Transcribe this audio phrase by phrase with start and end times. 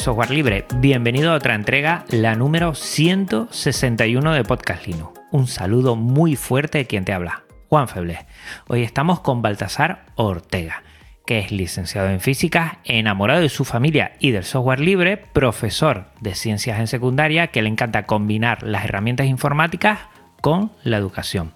[0.00, 5.20] Software libre, bienvenido a otra entrega, la número 161 de Podcast Linux.
[5.30, 8.24] Un saludo muy fuerte de quien te habla, Juan Feble.
[8.68, 10.84] Hoy estamos con Baltasar Ortega,
[11.26, 16.34] que es licenciado en física, enamorado de su familia y del software libre, profesor de
[16.34, 19.98] ciencias en secundaria, que le encanta combinar las herramientas informáticas
[20.40, 21.52] con la educación.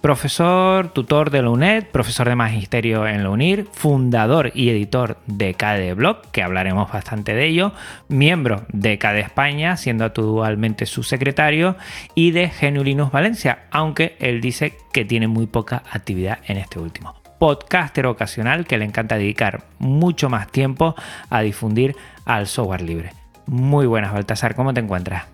[0.00, 5.54] Profesor, tutor de la UNED, profesor de magisterio en la UNIR, fundador y editor de
[5.54, 7.72] KDE Blog, que hablaremos bastante de ello,
[8.06, 11.74] miembro de KDE España, siendo actualmente su secretario,
[12.14, 17.20] y de Genulinus Valencia, aunque él dice que tiene muy poca actividad en este último.
[17.40, 20.94] Podcaster ocasional que le encanta dedicar mucho más tiempo
[21.28, 23.10] a difundir al software libre.
[23.46, 25.24] Muy buenas, Baltasar, ¿cómo te encuentras?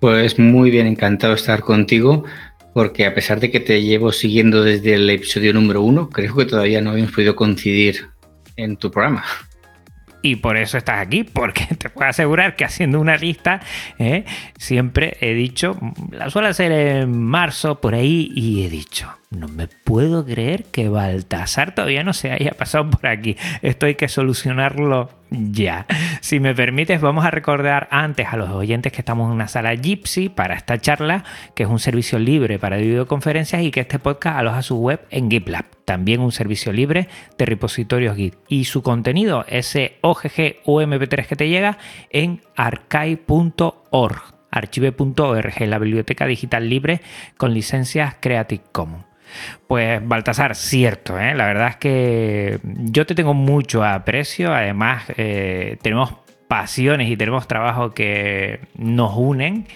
[0.00, 2.24] Pues muy bien, encantado de estar contigo
[2.78, 6.44] porque a pesar de que te llevo siguiendo desde el episodio número uno, creo que
[6.44, 8.06] todavía no habíamos podido coincidir
[8.54, 9.24] en tu programa.
[10.22, 13.60] Y por eso estás aquí, porque te puedo asegurar que haciendo una lista,
[13.98, 14.24] ¿eh?
[14.58, 15.76] siempre he dicho,
[16.12, 20.88] la suelo hacer en marzo por ahí, y he dicho, no me puedo creer que
[20.88, 23.36] Baltasar todavía no se haya pasado por aquí.
[23.60, 25.86] Esto hay que solucionarlo ya.
[26.22, 29.74] Si me permites, vamos a recordar antes a los oyentes que estamos en una sala
[29.74, 34.38] Gypsy para esta charla, que es un servicio libre para videoconferencias y que este podcast
[34.38, 35.66] aloja su web en GitLab.
[35.84, 38.34] También un servicio libre de repositorios Git.
[38.48, 41.76] Y su contenido, ese OGG o MP3 que te llega,
[42.10, 47.02] en archive.org archive.org, la biblioteca digital libre
[47.36, 49.07] con licencias Creative Commons.
[49.66, 51.34] Pues Baltasar, cierto, ¿eh?
[51.34, 56.14] la verdad es que yo te tengo mucho aprecio, además eh, tenemos
[56.48, 59.66] pasiones y tenemos trabajo que nos unen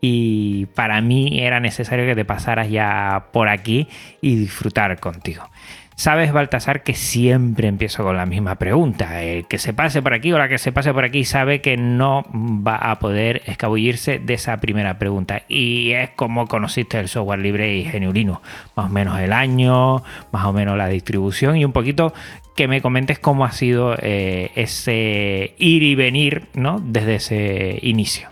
[0.00, 3.88] y para mí era necesario que te pasaras ya por aquí
[4.20, 5.48] y disfrutar contigo.
[5.98, 9.20] Sabes, Baltasar, que siempre empiezo con la misma pregunta.
[9.20, 11.76] El que se pase por aquí o la que se pase por aquí sabe que
[11.76, 15.42] no va a poder escabullirse de esa primera pregunta.
[15.48, 18.42] Y es como conociste el software libre y Geniulino.
[18.76, 22.14] Más o menos el año, más o menos la distribución y un poquito
[22.54, 26.80] que me comentes cómo ha sido eh, ese ir y venir ¿no?
[26.80, 28.28] desde ese inicio.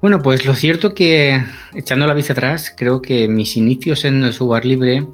[0.00, 4.32] Bueno, pues lo cierto que echando la vista atrás, creo que mis inicios en el
[4.32, 5.06] software libre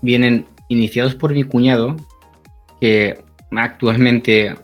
[0.00, 1.96] vienen iniciados por mi cuñado,
[2.80, 4.54] que actualmente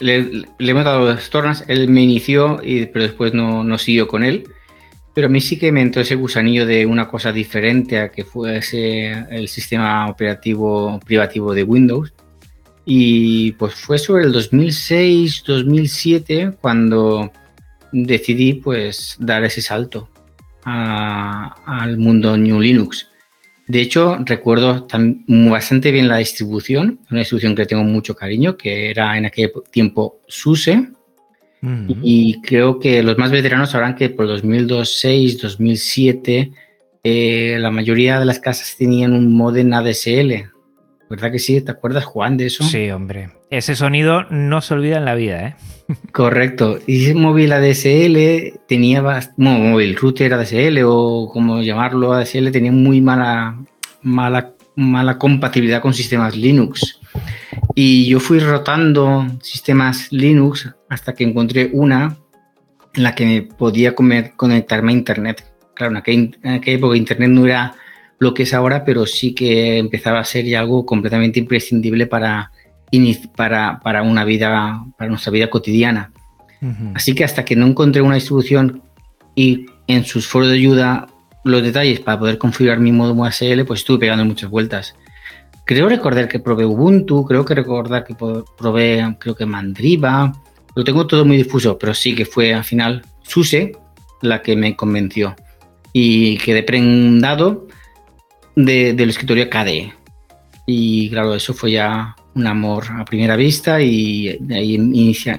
[0.00, 4.24] le, hemos dado las tornas, él me inició, y, pero después no, no siguió con
[4.24, 4.44] él.
[5.14, 8.24] Pero a mí sí que me entró ese gusanillo de una cosa diferente a que
[8.24, 12.12] fuese el sistema operativo privativo de Windows.
[12.84, 17.30] Y pues fue sobre el 2006-2007 cuando
[17.92, 20.08] decidí pues dar ese salto
[20.64, 23.08] al mundo New Linux.
[23.66, 24.86] De hecho, recuerdo
[25.26, 30.20] bastante bien la distribución, una distribución que tengo mucho cariño, que era en aquel tiempo
[30.28, 30.88] SUSE.
[32.02, 36.52] Y creo que los más veteranos sabrán que por 2006, 2007,
[37.02, 40.50] eh, la mayoría de las casas tenían un modem ADSL.
[41.08, 41.62] ¿Verdad que sí?
[41.62, 42.64] ¿Te acuerdas, Juan, de eso?
[42.64, 43.30] Sí, hombre.
[43.54, 45.54] Ese sonido no se olvida en la vida, ¿eh?
[46.10, 46.80] Correcto.
[46.88, 49.00] Y móvil ADSL tenía,
[49.36, 53.56] no, móvil router ADSL o como llamarlo ADSL, tenía muy mala,
[54.02, 56.98] mala, mala compatibilidad con sistemas Linux.
[57.76, 62.16] Y yo fui rotando sistemas Linux hasta que encontré una
[62.92, 65.44] en la que podía conectarme a Internet.
[65.74, 67.76] Claro, en aquella, en aquella época Internet no era
[68.18, 72.50] lo que es ahora, pero sí que empezaba a ser algo completamente imprescindible para,
[73.36, 76.12] para, para una vida, para nuestra vida cotidiana.
[76.94, 78.82] Así que hasta que no encontré una distribución
[79.34, 81.08] y en sus foros de ayuda
[81.44, 84.96] los detalles para poder configurar mi modo ASL, pues estuve pegando muchas vueltas.
[85.66, 90.32] Creo recordar que probé Ubuntu, creo que recordar que probé, creo que Mandriva,
[90.74, 93.72] lo tengo todo muy difuso, pero sí que fue al final SUSE
[94.22, 95.36] la que me convenció
[95.92, 97.66] y quedé prendado
[98.56, 99.92] del escritorio KDE.
[100.66, 105.38] Y claro, eso fue ya un amor a primera vista y de ahí inicia,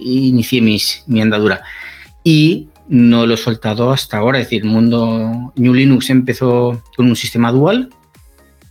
[0.00, 1.62] inicié mis, mi andadura.
[2.22, 4.38] Y no lo he soltado hasta ahora.
[4.38, 7.90] Es decir, el mundo New Linux empezó con un sistema dual.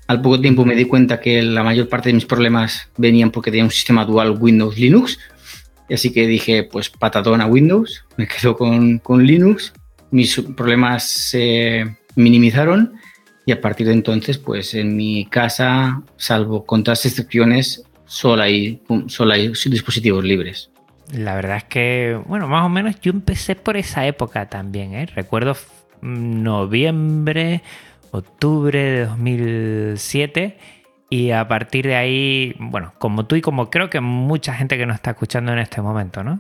[0.08, 3.52] Al poco tiempo me di cuenta que la mayor parte de mis problemas venían porque
[3.52, 5.20] tenía un sistema dual Windows-Linux.
[5.90, 9.74] Así que dije, pues patadón a Windows, me quedo con, con Linux.
[10.12, 12.94] Mis problemas se minimizaron
[13.46, 18.82] y a partir de entonces, pues en mi casa, salvo con todas excepciones, solo hay,
[19.08, 20.72] solo hay dispositivos libres.
[21.14, 25.06] La verdad es que, bueno, más o menos yo empecé por esa época también, ¿eh?
[25.06, 25.56] Recuerdo
[26.02, 27.62] noviembre,
[28.12, 30.58] octubre de 2007
[31.10, 34.86] y a partir de ahí, bueno, como tú y como creo que mucha gente que
[34.86, 36.40] nos está escuchando en este momento, ¿no?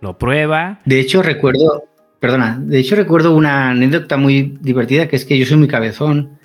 [0.00, 0.78] Lo prueba.
[0.84, 1.84] De hecho, recuerdo,
[2.20, 6.38] perdona, de hecho recuerdo una anécdota muy divertida que es que yo soy muy cabezón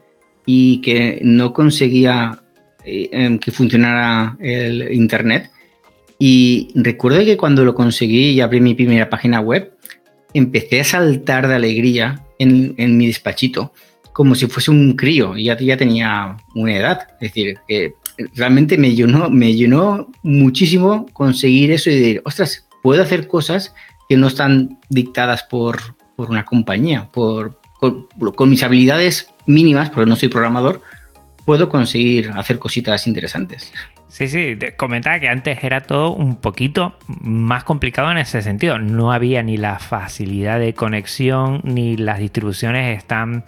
[0.46, 2.44] y que no conseguía
[2.86, 5.50] eh, em, que funcionara el Internet
[6.26, 9.74] y recuerdo que cuando lo conseguí y abrí mi primera página web,
[10.34, 13.74] empecé a saltar de alegría en, mi despachito,
[14.14, 17.08] como si fuese un crío, ya, ya tenía una edad.
[17.20, 17.96] Es decir, que
[18.36, 23.74] realmente me llenó, me llenó muchísimo conseguir eso y decir, ostras, puedo hacer cosas
[24.10, 27.60] que no están dictadas por, por una compañía, por,
[28.36, 30.82] con mis habilidades mínimas, porque no soy programador,
[31.46, 33.74] puedo conseguir hacer cositas interesantes.
[34.08, 38.78] Sí, sí, te comentaba que antes era todo un poquito más complicado en ese sentido.
[38.78, 43.44] No había ni la facilidad de conexión, ni las distribuciones están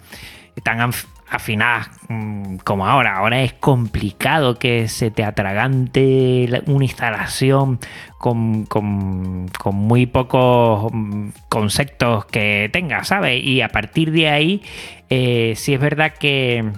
[0.64, 0.80] tan
[1.28, 3.16] afinadas mm, como ahora.
[3.16, 7.78] Ahora es complicado que se te atragante una instalación
[8.18, 13.42] con, con, muy pocos mm, conceptos que tenga, ¿sabes?
[13.44, 14.62] Y a partir de ahí,
[15.10, 16.72] eh, sí es verdad que,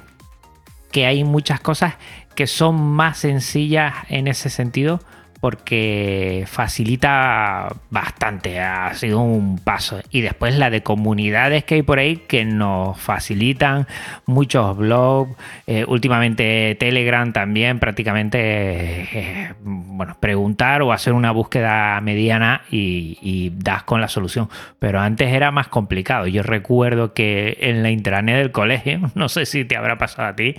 [0.93, 1.95] que hay muchas cosas
[2.35, 5.00] que son más sencillas en ese sentido
[5.40, 10.00] porque facilita bastante, ha sido un paso.
[10.11, 13.87] Y después la de comunidades que hay por ahí que nos facilitan
[14.26, 15.37] muchos blogs,
[15.67, 24.00] eh, últimamente Telegram también prácticamente, bueno, preguntar o hacer una búsqueda mediana y, das con
[24.00, 24.49] la solución.
[24.79, 26.26] Pero antes era más complicado.
[26.26, 30.37] Yo recuerdo que en la intranet del colegio, no sé si te habrá pasado a
[30.37, 30.55] ti,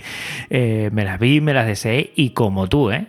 [0.48, 3.06] eh, me las vi, me las deseé y como tú, ¿eh?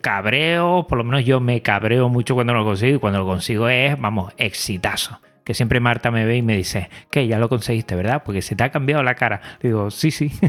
[0.00, 3.68] Cabreo, por lo menos yo me cabreo mucho cuando lo consigo y cuando lo consigo
[3.68, 5.20] es, vamos, exitazo.
[5.44, 8.22] Que siempre Marta me ve y me dice, que ya lo conseguiste, ¿verdad?
[8.24, 9.40] Porque se te ha cambiado la cara.
[9.62, 10.30] Digo, sí, sí.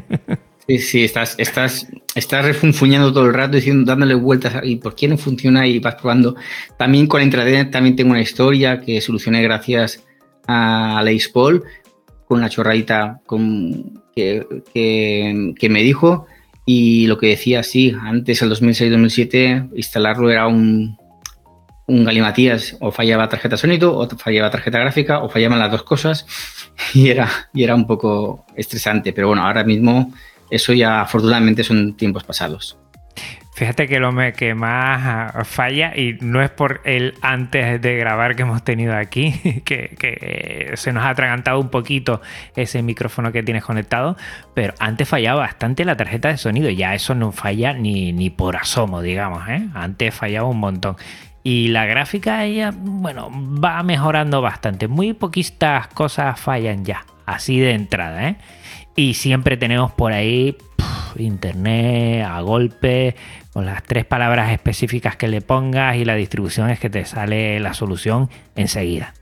[0.68, 5.08] Sí, sí, estás, estás, estás refunfuñando todo el rato, diciendo, dándole vueltas y por qué
[5.08, 6.36] no funciona y vas probando.
[6.78, 10.04] También con la intranet también tengo una historia que solucioné gracias
[10.48, 11.64] a Paul
[12.28, 13.20] con una chorradita
[14.16, 16.28] que, que me dijo
[16.66, 20.98] y lo que decía, sí, antes, el 2006-2007, instalarlo era un,
[21.88, 26.26] un galimatías, o fallaba tarjeta sonido, o fallaba tarjeta gráfica, o fallaban las dos cosas,
[26.94, 29.14] y era, y era un poco estresante.
[29.14, 30.14] Pero bueno, ahora mismo
[30.50, 32.78] eso ya afortunadamente son tiempos pasados.
[33.54, 38.36] Fíjate que lo que más ah, falla, y no es por el antes de grabar
[38.36, 39.34] que hemos tenido aquí,
[39.66, 42.22] que, que, se nos ha atragantado un poquito
[42.56, 44.16] ese micrófono que tienes conectado,
[44.54, 48.56] pero antes fallaba bastante la tarjeta de sonido, ya eso no falla ni, ni por
[48.56, 49.68] asomo, digamos, ¿eh?
[49.74, 50.96] antes fallaba un montón.
[51.44, 57.72] Y la gráfica, ella, bueno, va mejorando bastante, muy poquitas cosas fallan ya, así de
[57.74, 58.36] entrada, ¿eh?
[58.96, 60.56] Y siempre tenemos por ahí
[61.18, 63.16] internet a golpe,
[63.54, 67.60] con las tres palabras específicas que le pongas y la distribución es que te sale
[67.60, 69.14] la solución enseguida.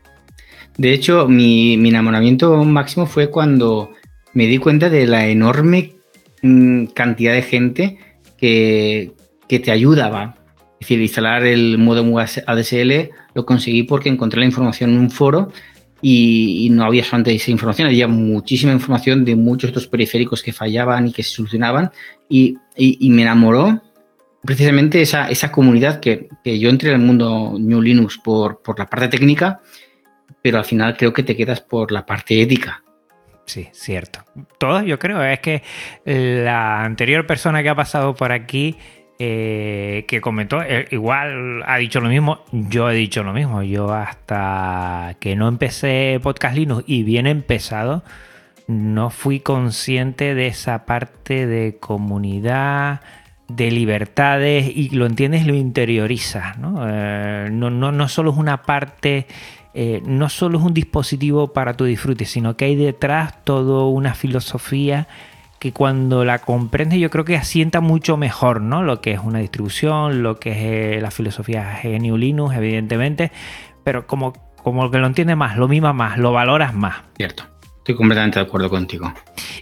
[0.77, 3.91] De hecho, mi, enamoramiento máximo fue cuando
[4.33, 5.95] me di cuenta de la enorme
[6.41, 7.97] mm, cantidad de gente
[8.37, 9.11] que,
[9.47, 10.35] te ayudaba.
[10.79, 15.51] Es decir, instalar el modem ADSL lo conseguí porque encontré la información en un foro
[16.01, 21.07] y, no había solamente esa información, había muchísima información de muchos otros periféricos que fallaban
[21.07, 21.91] y que se solucionaban
[22.29, 22.57] y,
[23.01, 23.81] me enamoró
[24.43, 29.07] precisamente esa, esa comunidad que, yo entré al mundo New Linux por, por la parte
[29.07, 29.61] técnica,
[30.41, 32.83] pero al final creo que te quedas por la parte ética.
[33.45, 34.23] Sí, cierto.
[34.59, 35.63] Todos, yo creo, es que
[36.05, 38.77] la anterior persona que ha pasado por aquí
[39.21, 43.91] eh, que comentó, eh, igual ha dicho lo mismo, yo he dicho lo mismo, yo
[43.91, 48.05] hasta que no empecé Podcast Linux y bien empezado,
[48.67, 53.01] no fui consciente de esa parte de comunidad,
[53.49, 56.85] de libertades y lo entiendes, lo interiorizas, ¿no?
[56.87, 59.27] Eh, no, no, no, solo es una parte...
[60.05, 65.07] no solo es un dispositivo para tu disfrute, sino que hay detrás toda una filosofía
[65.59, 68.81] que cuando la comprende yo creo que asienta mucho mejor, ¿no?
[68.81, 73.31] Lo que es una distribución, lo que es eh, la filosofía GNU Linux, evidentemente,
[73.83, 76.97] pero como como que lo entiendes más, lo mimas más, lo valoras más.
[77.15, 77.45] Cierto.
[77.79, 79.11] Estoy completamente de acuerdo contigo.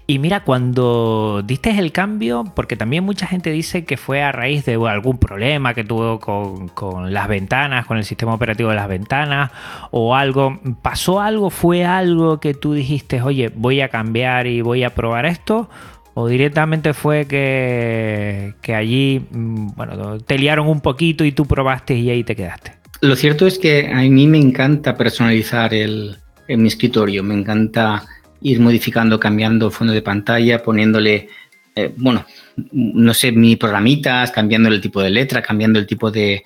[0.07, 4.65] Y mira, cuando diste el cambio, porque también mucha gente dice que fue a raíz
[4.65, 9.51] de algún problema que tuvo con, las ventanas, con el sistema operativo de las ventanas,
[9.91, 11.51] o algo, ¿pasó algo?
[11.51, 15.69] ¿Fue algo que tú dijiste, oye, voy a cambiar y voy a probar esto?
[16.15, 21.95] ¿O directamente fue que, que allí, mm, bueno, te liaron un poquito y tú probaste
[21.95, 22.71] y ahí te quedaste?
[23.01, 28.05] Lo cierto es que a mí me encanta personalizar el, en mi escritorio, me encanta
[28.41, 31.29] ir modificando, cambiando fondo de pantalla, poniéndole,
[31.75, 32.25] eh, bueno,
[32.71, 36.43] no sé, mi programitas, cambiando el tipo de letra, cambiando el tipo de,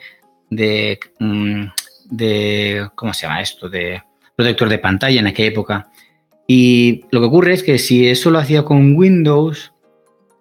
[0.50, 1.64] de, mm,
[2.10, 3.70] de, ¿cómo se llama esto?
[3.70, 4.02] De
[4.36, 5.92] protector de pantalla en aquella época.
[6.48, 9.72] Y lo que ocurre es que si eso lo hacía con Windows,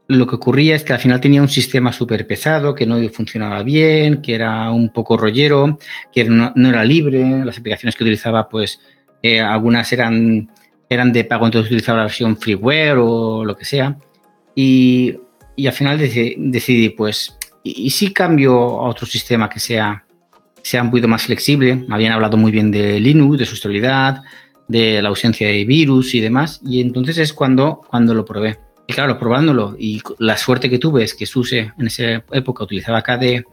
[0.09, 3.63] lo que ocurría es que al final tenía un sistema súper pesado, que no funcionaba
[3.63, 5.79] bien, que era un poco rollero,
[6.13, 8.81] que no, era libre, las aplicaciones que utilizaba, pues
[9.23, 10.51] eh, algunas eran
[10.91, 13.97] eran de pago, entonces utilizaba la versión freeware o lo que sea.
[14.57, 15.17] Y,
[15.55, 20.05] y al final decidí, pues, ¿y, si cambio a otro sistema que sea,
[20.63, 21.77] sea un poquito más flexible?
[21.77, 24.23] Me habían hablado muy bien de Linux, de su estabilidad,
[24.67, 26.61] de la ausencia de virus y demás.
[26.65, 28.59] Y entonces es cuando, cuando lo probé.
[28.89, 33.03] Y claro, probándolo, y la suerte que tuve es que SUSE en esa época utilizaba
[33.03, 33.45] KDE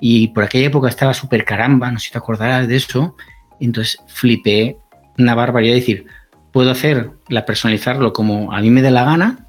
[0.00, 3.14] y por aquella época estaba súper caramba, no sé si te acordarás de eso.
[3.60, 4.76] Entonces flipé
[5.18, 6.06] una barbaridad, decir,
[6.54, 9.46] puedo hacer la personalizarlo como a mí me dé la gana,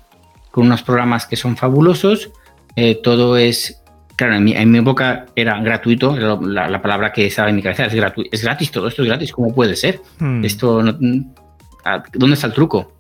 [0.50, 2.32] con unos programas que son fabulosos.
[2.76, 3.84] Eh, todo es,
[4.16, 8.30] claro, en mi, época era gratuito, la, palabra que estaba en mi cabeza es, gratuito,
[8.34, 10.02] es gratis, todo esto es gratis, ¿cómo puede ser?
[10.18, 10.44] Hmm.
[10.44, 12.92] Esto, ¿dónde está el truco?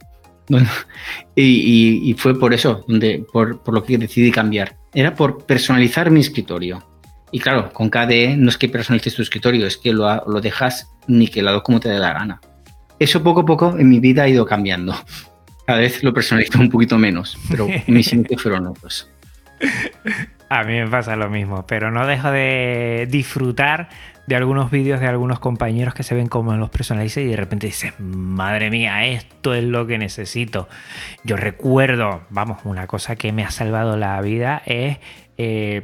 [1.36, 4.76] y, fue por eso, donde, por, lo que decidí cambiar.
[4.94, 6.84] Era por personalizar mi escritorio.
[7.32, 10.92] Y claro, con KDE no es que personalices tu escritorio, es que lo, lo dejas
[11.08, 12.40] niquelado como te dé la gana
[13.00, 14.96] eso poco a poco en mi vida ha ido cambiando.
[15.66, 19.10] Cada vez lo personalizo un poquito menos, pero mis inicios fueron otros.
[20.50, 23.90] A mí me pasa lo mismo, pero no dejo de disfrutar
[24.28, 27.68] de algunos vídeos de algunos compañeros que se ven como los personaliza y de repente
[27.68, 30.68] dices, madre mía, esto es lo que necesito.
[31.24, 34.98] Yo recuerdo, vamos, una cosa que me ha salvado la vida es
[35.38, 35.82] eh,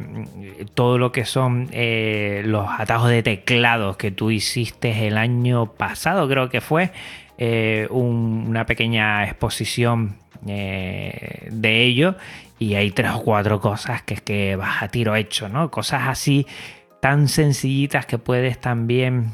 [0.76, 6.28] todo lo que son eh, los atajos de teclados que tú hiciste el año pasado,
[6.30, 6.92] creo que fue
[7.38, 12.16] eh, una pequeña exposición de ello
[12.58, 15.70] y hay tres o cuatro cosas que es que vas a tiro hecho, ¿no?
[15.70, 16.48] Cosas así
[17.00, 19.34] tan sencillitas que puedes también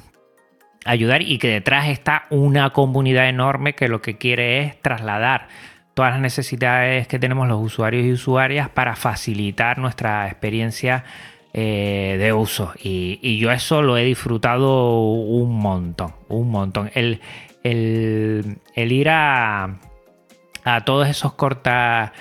[0.83, 5.47] ayudar y que detrás está una comunidad enorme que lo que quiere es trasladar
[5.97, 11.03] todas las necesidades que tenemos los usuarios y usuarias para facilitar nuestra experiencia
[11.53, 12.71] eh, de uso.
[12.79, 16.91] Y, yo eso lo he disfrutado un montón, un montón.
[16.93, 17.19] El,
[17.63, 19.79] el, ir a,
[20.65, 22.11] a todos esos cortas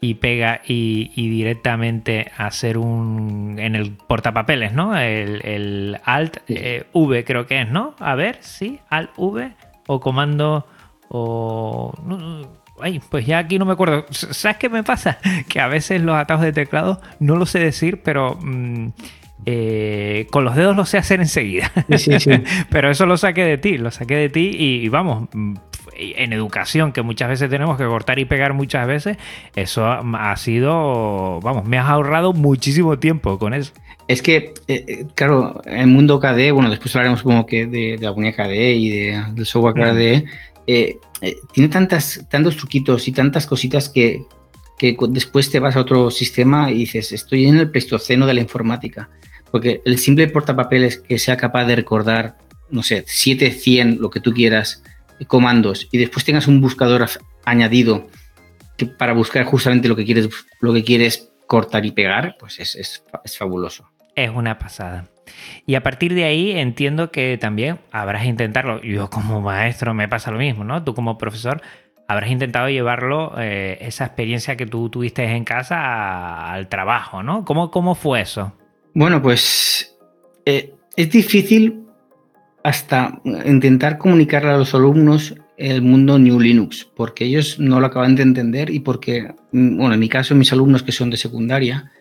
[0.00, 4.96] y pega y, directamente hacer un en el portapapeles, ¿no?
[4.96, 7.96] El, Alt eh, V creo que es, ¿no?
[7.98, 9.52] A ver, sí, Alt V
[9.88, 10.68] o comando
[11.08, 11.92] o
[12.80, 14.06] Ay, pues ya aquí no me acuerdo.
[14.10, 15.18] ¿Sabes qué me pasa?
[15.48, 18.88] Que a veces los atajos de teclado no lo sé decir, pero mm,
[19.46, 21.70] eh, con los dedos lo sé hacer enseguida.
[21.96, 22.30] Sí, sí.
[22.70, 25.54] pero eso lo saqué de ti, lo saqué de ti y, vamos, mm,
[25.96, 29.16] en educación que muchas veces tenemos que cortar y pegar muchas veces,
[29.54, 33.72] eso ha sido, vamos, me has ahorrado muchísimo tiempo con eso.
[34.06, 38.06] Es que, eh, eh, claro, el mundo KDE, bueno, después hablaremos como que de, de
[38.06, 40.24] alguna KDE y de, del software KDE,
[40.66, 44.26] eh, eh, tiene tantas, tantos truquitos y tantas cositas que,
[45.08, 49.08] después te vas a otro sistema y dices, estoy en el pleistoceno de la informática.
[49.50, 52.36] Porque el simple portapapeles que sea capaz de recordar,
[52.70, 54.82] no sé, 7, 100, lo que tú quieras,
[55.26, 57.08] comandos, y después tengas un buscador
[57.44, 58.08] añadido
[58.76, 60.28] que para buscar justamente lo que quieres,
[60.60, 63.88] lo que quieres cortar y pegar, pues es, es fabuloso.
[64.16, 65.08] Es una pasada.
[65.66, 68.82] Y a partir de ahí entiendo que también habrás intentarlo.
[68.82, 70.82] Yo como maestro me pasa lo mismo, ¿no?
[70.84, 71.62] Tú como profesor
[72.08, 77.44] habrás intentado llevarlo, eh, esa experiencia que tú tuviste en casa al trabajo, ¿no?
[77.44, 78.52] ¿Cómo, ¿Cómo, fue eso?
[78.94, 79.96] Bueno, pues
[80.44, 81.84] eh, es difícil
[82.62, 88.16] hasta intentar comunicarle a los alumnos el mundo New Linux, porque ellos no lo acaban
[88.16, 91.92] de entender y porque, mm, bueno, en mi caso, mis alumnos que son de secundaria,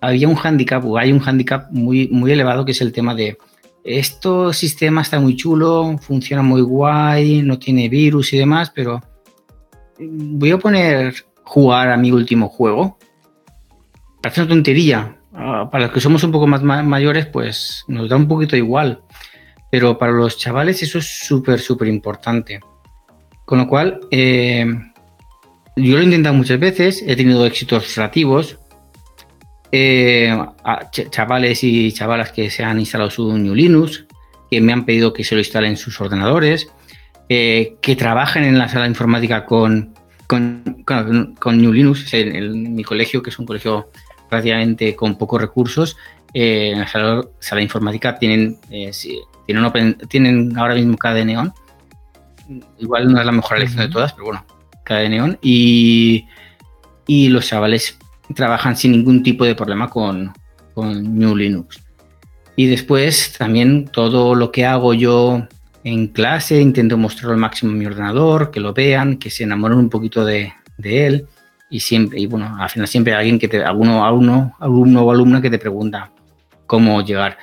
[0.00, 3.38] había un handicap o hay un handicap muy, muy elevado que es el tema de
[3.84, 9.00] esto sistema está muy chulo, funciona muy guay, no tiene virus y demás, pero
[9.98, 11.14] voy a poner
[11.44, 12.98] jugar a mi último juego.
[14.22, 15.16] Parece una tontería.
[15.32, 19.02] Ah, para los que somos un poco más mayores, pues nos da un poquito igual.
[19.70, 22.60] pero para los chavales eso es súper, súper importante.
[23.44, 24.66] Con lo cual, eh,
[25.76, 28.58] yo lo he intentado muchas veces, he tenido éxitos relativos.
[29.72, 30.36] Eh,
[31.10, 34.06] chavales y chavalas que se han instalado su New Linux,
[34.50, 36.70] que me han pedido que se lo instalen en sus ordenadores,
[37.28, 39.94] eh, que trabajen en la sala informática con,
[40.26, 43.90] con, con, New Linux, en, mi colegio, que es un colegio
[44.28, 45.96] prácticamente con pocos recursos,
[46.32, 48.56] en la sala, sala informática tienen
[49.46, 51.52] tienen, tienen ahora mismo KDE Neon.
[52.78, 54.46] Igual no es la mejor elección de todas, pero bueno,
[54.84, 55.38] KDE Neon.
[55.42, 56.26] Y,
[57.06, 57.98] y los chavales
[58.34, 60.32] trabajan sin ningún tipo de problema con,
[60.74, 61.82] con New Linux.
[62.56, 65.46] Y después también todo lo que hago yo
[65.84, 69.88] en clase, intento mostrar al máximo mi ordenador, que lo vean, que se enamoren un
[69.88, 71.26] poquito de, de él.
[71.70, 75.50] Y siempre, y bueno, al final siempre alguien que te, alguno, alumno o alumna que
[75.50, 76.10] te pregunta
[76.66, 77.38] cómo llegar.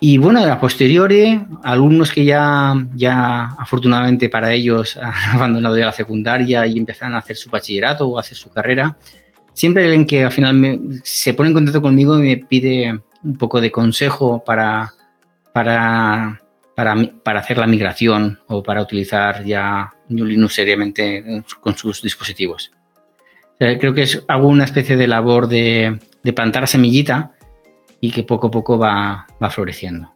[0.00, 5.92] Y bueno, a posteriori, alumnos que ya, ya afortunadamente para ellos han abandonado ya la
[5.92, 8.96] secundaria y empiezan a hacer su bachillerato o a hacer su carrera,
[9.56, 13.60] siempre alguien que al final se pone en contacto conmigo y me pide un poco
[13.60, 14.92] de consejo para,
[15.52, 16.42] para,
[16.74, 22.70] para, para hacer la migración o para utilizar ya New Linux seriamente con sus dispositivos.
[23.58, 27.32] creo que es, hago una especie de labor de, de plantar semillita
[28.00, 30.12] y que poco a poco va, va floreciendo.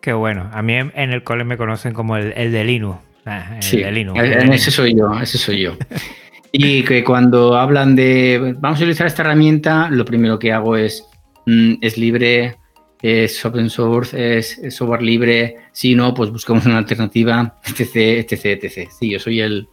[0.00, 0.50] Qué bueno.
[0.52, 2.98] A mí en el cole me conocen como el, el de Linux.
[3.24, 4.20] Ah, el sí, de Linux.
[4.20, 5.76] ese soy yo, ese soy yo.
[6.56, 11.04] y que cuando hablan de vamos a utilizar esta herramienta, lo primero que hago es
[11.46, 12.56] mm, es libre,
[13.02, 15.56] es open source, es, software libre.
[15.72, 18.88] Si no, pues buscamos una alternativa, etc, etc, etc.
[18.90, 19.68] Sí, yo soy el,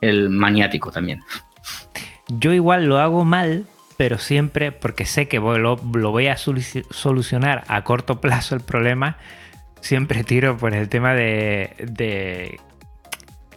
[0.00, 1.20] el maniático también.
[2.28, 3.64] Yo igual lo hago mal
[4.00, 9.18] pero siempre, porque sé que lo, voy a solucionar a corto plazo el problema,
[9.82, 12.58] siempre tiro por el tema de,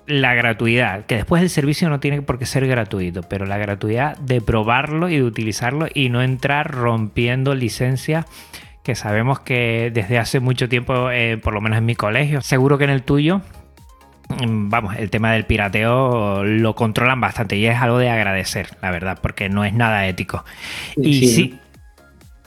[0.06, 4.18] la gratuidad, que después el servicio no tiene por qué ser gratuito, pero la gratuidad
[4.18, 8.26] de probarlo y de utilizarlo y no entrar rompiendo licencias
[8.84, 12.78] que sabemos que desde hace mucho tiempo, eh, por lo menos en mi colegio, seguro
[12.78, 13.42] que en el tuyo,
[14.30, 18.92] Mm, vamos, el tema del pirateo lo controlan bastante y es algo de agradecer, la
[18.92, 20.44] verdad, porque no es nada ético.
[20.98, 21.60] y sí.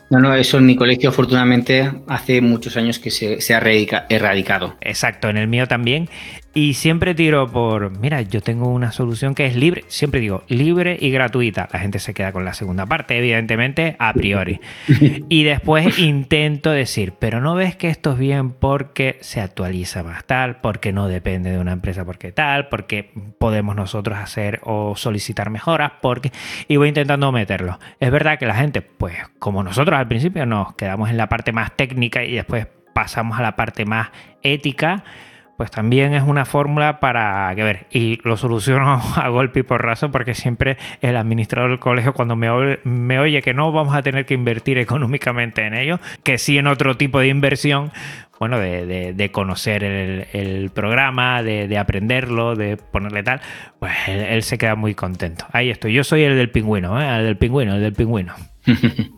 [0.09, 4.77] No, no, eso en mi colegio afortunadamente hace muchos años que se, se ha erradicado.
[4.81, 6.09] Exacto, en el mío también.
[6.57, 10.97] Y siempre tiro por, mira, yo tengo una solución que es libre, siempre digo, libre
[10.99, 11.69] y gratuita.
[11.71, 14.59] La gente se queda con la segunda parte, evidentemente, a priori.
[15.29, 20.25] Y después intento decir, pero no ves que esto es bien porque se actualiza más
[20.25, 25.51] tal, porque no depende de una empresa porque tal, porque podemos nosotros hacer o solicitar
[25.51, 26.33] mejoras, porque...
[26.69, 27.79] Y voy intentando meterlo.
[28.01, 31.53] Es verdad que la gente, pues como nosotros al principio nos quedamos en la parte
[31.53, 34.09] más técnica y después pasamos a la parte más
[34.43, 35.05] ética
[35.57, 37.87] pues también es una fórmula para que ver.
[37.91, 43.19] Y lo soluciono a golpe y porrazo porque siempre el administrador del colegio cuando me,
[43.19, 46.97] oye, que no vamos a tener que invertir económicamente en ello, que sí en otro
[46.97, 47.93] tipo de inversión,
[48.39, 53.41] bueno, de, conocer el, programa, de, aprenderlo, de ponerle tal,
[53.79, 55.47] pues él, se queda muy contento.
[55.53, 55.95] Ahí estoy.
[55.95, 57.19] Yo soy el del pingüino, ¿eh?
[57.19, 58.35] el del pingüino, el del pingüino.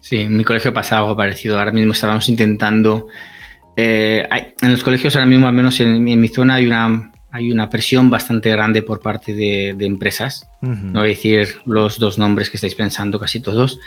[0.00, 1.58] Sí, en mi colegio pasa algo parecido.
[1.58, 3.08] Ahora mismo estábamos intentando
[3.80, 4.28] eh,
[4.60, 8.10] en los colegios ahora mismo, al menos en, mi zona, hay una, hay una presión
[8.10, 10.50] bastante grande por parte de, empresas.
[10.60, 13.78] No voy a decir los dos nombres que estáis pensando, casi todos.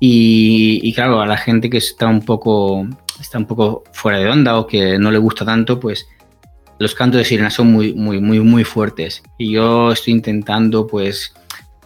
[0.00, 2.86] Y, claro, a la gente que está un poco
[3.18, 6.06] está un poco fuera de onda o que no le gusta tanto, pues
[6.78, 9.22] los cantos de sirena son muy, muy, muy, muy fuertes.
[9.38, 11.32] Y yo estoy intentando, pues,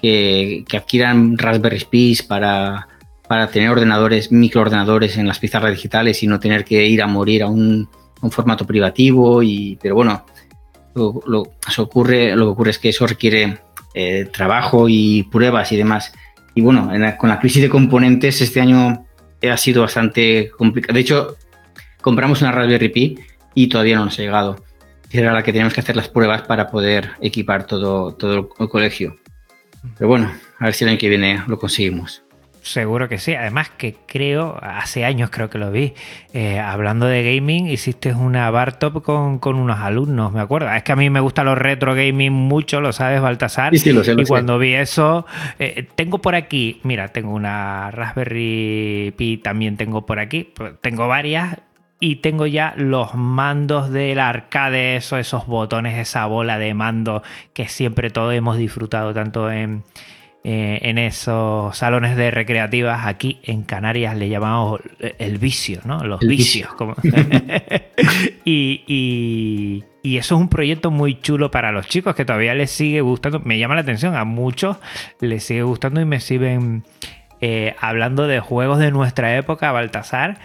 [0.01, 2.89] que, que adquieran Raspberry Pi para
[3.33, 7.43] para tener ordenadores, microordenadores en las pizarras digitales y no tener que ir a morir
[7.43, 7.89] a un,
[8.31, 9.43] formato privativo.
[9.43, 10.27] Y, pero bueno,
[10.95, 11.47] lo,
[11.79, 13.57] ocurre, lo que ocurre es que eso requiere
[13.95, 16.13] eh, trabajo y pruebas y demás.
[16.55, 19.07] Y bueno, con la crisis de componentes este año
[19.51, 20.93] ha sido bastante complicado.
[20.93, 21.37] De hecho,
[22.03, 23.19] compramos una Raspberry Pi
[23.55, 24.63] y todavía no nos ha llegado.
[25.11, 29.17] Era la que tenemos que hacer las pruebas para poder equipar todo, todo el colegio.
[29.97, 32.23] Pero bueno, a ver si el año que viene lo conseguimos.
[32.63, 33.35] Seguro que sí.
[33.35, 35.95] Además que creo, hace años creo que lo vi,
[36.33, 40.73] eh, hablando de gaming, hiciste una bar top con, unos alumnos, me acuerdo.
[40.73, 43.77] Es que a mí me gusta los retro gaming mucho, lo sabes, Baltasar.
[43.77, 45.27] Sí, lo sé, y cuando vi eso,
[45.59, 51.59] eh, tengo por aquí, mira, tengo una Raspberry Pi, también tengo por aquí, tengo varias.
[51.99, 57.23] Y tengo ya los mandos del arcade, eso, esos botones, esa bola de mando
[57.53, 59.85] que siempre todos hemos disfrutado tanto en,
[60.45, 64.81] eh, en esos salones de recreativas aquí en Canarias le llamamos
[65.19, 66.05] el vicio, ¿no?
[66.05, 66.71] Los vicios.
[68.45, 72.71] y, y, y, eso es un proyecto muy chulo para los chicos que todavía les
[72.71, 73.41] sigue gustando.
[73.41, 74.79] Me llama la atención, a muchos
[75.21, 76.85] les sigue gustando y me siguen
[77.45, 80.39] eh, hablando de juegos de nuestra época, Baltasar.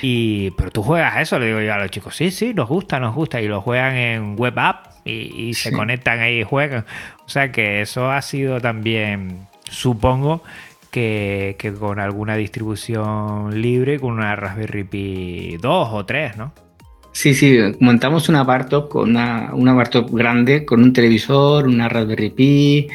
[0.00, 3.00] Y, pero tú juegas eso, le digo yo a los chicos, sí, sí, nos gusta,
[3.00, 3.40] nos gusta.
[3.40, 6.84] Y lo juegan en web app y, y se conectan ahí y juegan.
[7.24, 10.42] O sea que eso ha sido también, supongo,
[10.90, 16.52] que, que, con alguna distribución libre, con una Raspberry Pi 2 o 3, ¿no?
[17.12, 22.30] Sí, sí, montamos una Bartop con una, una Bartop grande, con un televisor, una Raspberry
[22.30, 22.88] Pi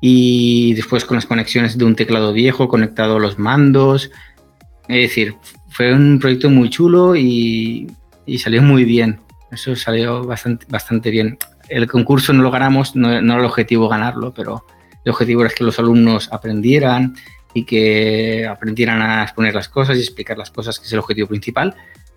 [0.00, 4.10] y después con las conexiones de un teclado viejo conectado a los mandos.
[4.88, 5.34] Es decir,
[5.70, 7.86] fue un proyecto muy chulo y,
[8.38, 9.20] salió muy bien.
[9.50, 11.38] Eso salió bastante, bastante bien.
[11.68, 14.64] El concurso no lo ganamos, no, no era el objetivo ganarlo, pero
[15.04, 17.14] el objetivo era que los alumnos aprendieran
[17.54, 21.28] y que aprendieran a exponer las cosas y explicar las cosas, que es el objetivo
[21.28, 21.74] principal.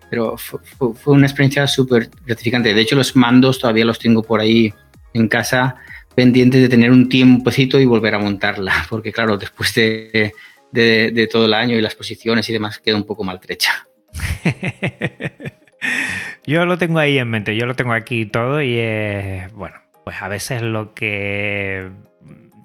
[0.10, 2.74] Pero fue, fue, fue una experiencia súper gratificante.
[2.74, 4.74] De hecho, los mandos todavía los tengo por ahí
[5.14, 5.76] en casa,
[6.16, 10.34] pendientes de tener un tiempecito y volver a montarla, porque claro, después de,
[10.72, 13.88] de, todo el año y las posiciones y demás, queda un poco maltrecha.
[16.46, 18.76] yo lo tengo ahí en mente, yo lo tengo aquí todo y
[19.54, 21.90] bueno, pues a veces lo que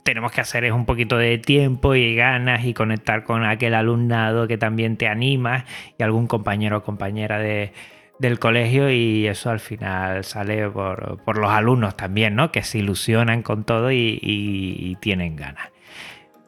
[0.05, 4.47] tenemos que hacer es un poquito de tiempo y ganas y conectar con aquel alumnado
[4.47, 5.65] que también te anima
[5.99, 7.73] y algún compañero o compañera de,
[8.19, 12.53] del colegio y eso al final sale por, por, los alumnos también, ¿no?
[12.53, 15.71] Que se ilusionan con todo y, y tienen ganas.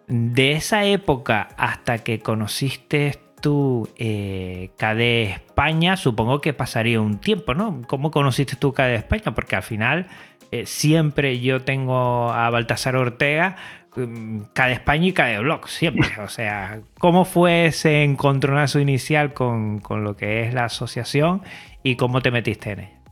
[0.09, 7.55] De esa época hasta que conociste tú eh, KD España, supongo que pasaría un tiempo,
[7.55, 7.83] ¿no?
[7.87, 9.35] ¿Cómo conociste tú KD España?
[9.35, 10.07] Porque al final
[10.51, 13.57] eh, siempre yo tengo a Baltasar Ortega,
[13.97, 16.09] um, KD España y KD Blog, siempre.
[16.25, 21.43] O sea, ¿cómo fue ese encontronazo inicial con, con lo que es la asociación
[21.83, 23.03] y cómo te metiste en ella?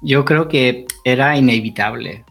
[0.00, 2.24] Yo creo que era inevitable,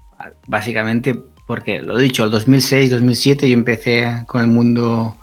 [0.47, 1.15] básicamente
[1.47, 5.15] porque, lo he dicho, el 2006-2007 yo empecé con el mundo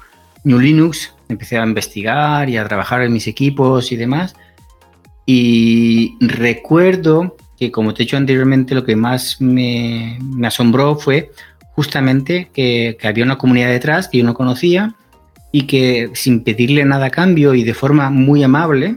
[0.42, 4.34] New Linux, empecé a investigar y a trabajar en mis equipos y demás.
[5.26, 11.30] Y recuerdo que, como te he dicho anteriormente, lo que más me, me asombró fue
[11.74, 14.94] justamente que, que, había una comunidad detrás que yo no conocía
[15.52, 18.96] y que sin pedirle nada a cambio y de forma muy amable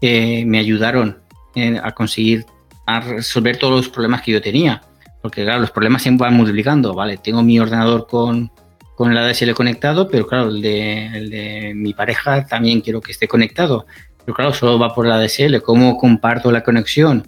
[0.00, 1.18] eh, me ayudaron
[1.54, 2.44] eh, a conseguir
[2.86, 4.82] a resolver todos los problemas que yo tenía.
[5.26, 7.16] Porque claro, los problemas siempre van multiplicando, ¿vale?
[7.16, 8.48] Tengo mi ordenador con,
[8.94, 13.10] con el ADSL conectado, pero claro, el de, el de mi pareja también quiero que
[13.10, 13.86] esté conectado.
[14.24, 17.26] Pero claro, solo va por el ADSL, ¿cómo comparto la conexión?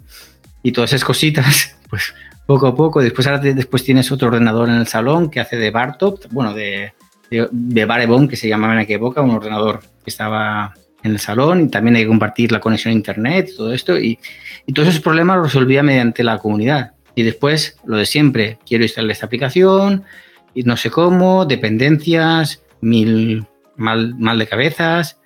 [0.63, 2.13] Y todas esas cositas, pues
[2.45, 3.01] poco a poco.
[3.01, 6.53] Después, ahora te, después tienes otro ordenador en el salón que hace de Bartop, bueno,
[6.53, 6.93] de,
[7.29, 11.19] de, de Barebone, que se llamaba en aquella época, un ordenador que estaba en el
[11.19, 13.99] salón y también hay que compartir la conexión a internet todo esto.
[13.99, 14.17] Y,
[14.65, 16.93] y todos esos problemas los resolvía mediante la comunidad.
[17.19, 20.05] Y después, lo de siempre, quiero instalar esta aplicación,
[20.53, 25.19] y no sé cómo, dependencias, mil mal, mal de cabezas,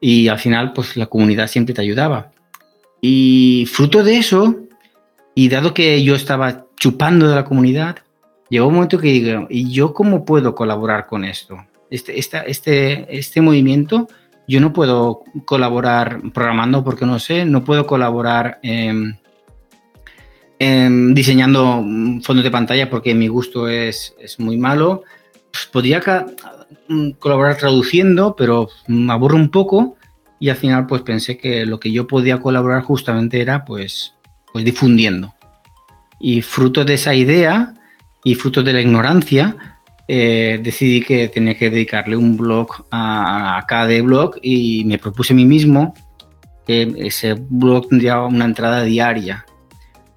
[0.00, 2.32] y al final, pues la comunidad siempre te ayudaba.
[3.00, 4.56] Y fruto de eso,
[5.36, 7.98] y dado que yo estaba chupando de la comunidad,
[8.50, 11.64] llegó un momento que digo, ¿y yo cómo puedo colaborar con esto?
[11.90, 14.08] Este, esta, este, este movimiento,
[14.48, 19.14] yo no puedo colaborar programando porque no sé, no puedo colaborar eh,
[20.58, 21.84] eh, diseñando
[22.22, 25.02] fondos de pantalla porque mi gusto es, es muy malo.
[25.50, 26.02] Pues podría
[27.18, 29.96] colaborar traduciendo, pero me aburro un poco
[30.38, 34.14] y al final pues pensé que lo que yo podía colaborar justamente era pues,
[34.52, 35.34] pues difundiendo.
[36.18, 37.74] Y fruto de esa idea
[38.24, 39.76] y fruto de la ignorancia,
[40.08, 45.32] eh, decidí que tenía que dedicarle un blog a, a cada blog y me propuse
[45.32, 45.94] a mí mismo
[46.66, 49.44] que ese blog tendría una entrada diaria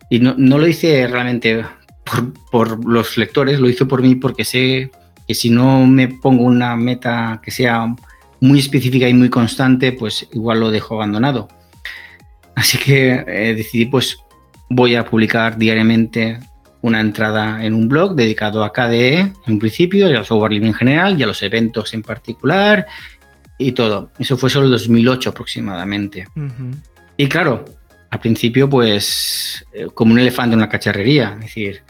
[0.09, 1.63] y no, no lo hice realmente
[2.03, 4.91] por, por, los lectores, lo hice por mí porque sé
[5.27, 7.95] que si no me pongo una meta que sea
[8.41, 11.47] muy específica y muy constante, pues igual lo dejo abandonado.
[12.55, 14.17] Así que eh, decidí pues
[14.69, 16.39] voy a publicar diariamente
[16.81, 20.73] una entrada en un blog dedicado a KDE en principio, y al software libre en
[20.73, 22.87] general, y a los eventos en particular,
[23.57, 24.11] y todo.
[24.17, 26.27] Eso fue solo el 2008 aproximadamente.
[26.35, 26.75] Uh -huh.
[27.17, 27.65] Y claro,
[28.09, 31.33] al principio, pues, eh, como un elefante en una cacharrería.
[31.35, 31.83] Es decir,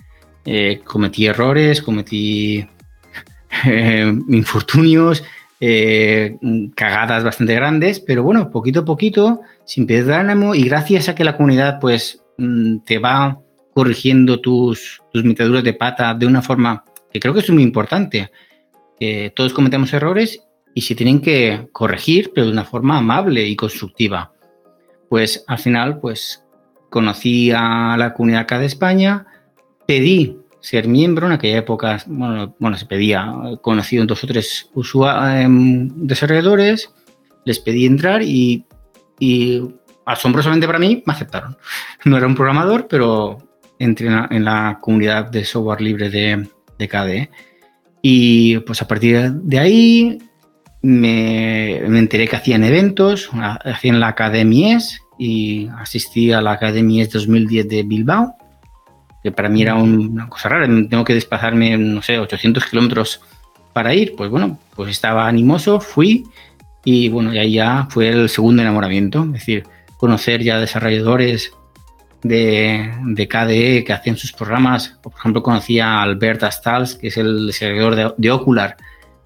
[0.45, 2.65] eh, cometí errores, cometí
[3.65, 5.23] eh, infortunios,
[5.60, 6.38] eh,
[6.75, 11.23] cagadas bastante grandes, pero bueno, poquito a poquito, sin perder ánimo y gracias a que
[11.23, 13.39] la comunidad, pues, mm, te va
[13.73, 18.32] corrigiendo tus, tus metaduras de pata de una forma que creo que es muy importante.
[19.34, 20.41] todos cometemos errores
[20.75, 24.34] y se tienen que corregir, pero de una forma amable y constructiva
[25.10, 26.43] pues al final, pues
[26.89, 29.26] conocí a la comunidad acá de España,
[29.86, 34.69] pedí ser miembro en aquella época, bueno, bueno se pedía, conocido dos o tres
[35.36, 36.93] em, desarrolladores,
[37.45, 38.65] les pedí entrar y,
[40.06, 41.58] asombrosamente para mí me aceptaron.
[42.06, 43.38] No era un programador, pero
[43.78, 47.30] entré en la, comunidad de software libre de, de KDE.
[48.02, 50.17] Y pues a partir de ahí
[50.82, 57.84] me, enteré que hacían eventos, hacían la Academies y asistí a la Academies 2010 de
[57.84, 58.36] Bilbao,
[59.22, 63.22] que para mí era una cosa rara, tengo que desplazarme, no sé, 800 kilómetros
[63.74, 66.26] para ir, pues bueno, pues estaba animoso, fui
[66.86, 69.63] y bueno, y ahí ya fue el segundo enamoramiento, es decir,
[69.98, 71.52] conocer ya desarrolladores
[72.24, 77.18] de, de KDE que hacían sus programas, por ejemplo, conocí a Albert Astals, que es
[77.18, 78.78] el desarrollador de, de Ocular,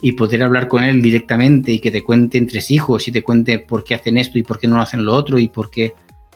[0.04, 3.58] y poder hablar con él directamente y que te cuente entre hijos y te cuente
[3.58, 5.94] por qué hacen esto y por qué no hacen lo otro y por qué,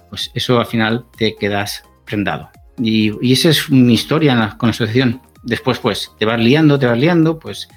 [0.09, 2.49] pues eso al final te quedas prendado.
[2.77, 5.21] Y, y esa es mi historia con la asociación.
[5.43, 7.67] Después, pues, te vas liando, te vas liando, pues,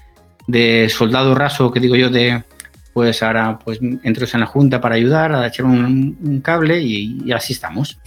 [0.47, 2.45] de soldado raso, que digo yo, de,
[2.93, 7.53] pues ahora pues entras en la junta para ayudar a echar un, cable y, así
[7.53, 7.99] estamos.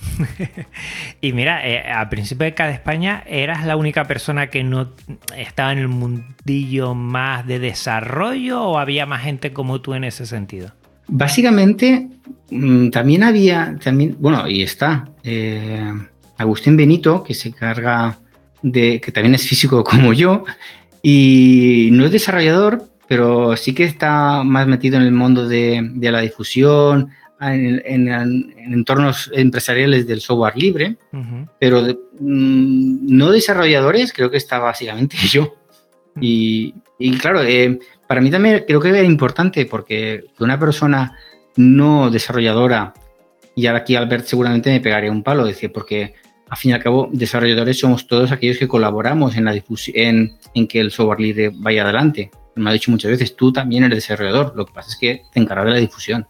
[1.22, 4.91] y mira, eh, al principio de cada España eras la única persona que no
[5.38, 10.26] estaba en el mundillo más de desarrollo o había más gente como tú en ese
[10.26, 10.72] sentido.
[11.08, 12.08] Básicamente
[12.50, 15.91] mm, también había, también, bueno, y está eh,
[16.38, 18.17] Agustín Benito que se carga
[18.62, 20.46] de, que también es físico como yo
[21.02, 26.19] y no es desarrollador, pero sí que está más metido en el mundo de, la
[26.19, 27.80] difusión, en,
[28.58, 30.97] entornos empresariales del software libre,
[31.60, 35.54] pero mm, no desarrolladores, creo que está básicamente yo.
[36.19, 36.73] Y,
[37.21, 41.15] claro, eh, para mí también creo que es importante porque una persona
[41.56, 42.95] no desarrolladora,
[43.56, 46.15] y ahora aquí Albert seguramente me pegaría un palo, decir, porque
[46.49, 50.67] al fin y al cabo, desarrolladores somos todos aquellos que colaboramos en la difusión, en
[50.67, 54.54] que el software libre vaya adelante me ha dicho muchas veces, tú también eres desarrollador,
[54.56, 56.28] lo que pasa es que te encargas de la difusión.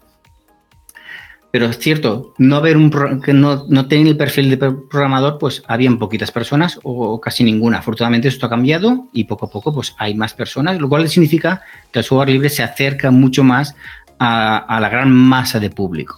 [1.53, 5.61] Pero es cierto, no haber un que no, no tener el perfil de programador, pues
[5.67, 7.77] habían poquitas personas o, casi ninguna.
[7.77, 11.61] Afortunadamente esto ha cambiado y poco a poco pues hay más personas, lo cual significa
[11.91, 13.75] que el software libre se acerca mucho más
[14.17, 16.17] a, la gran masa de público.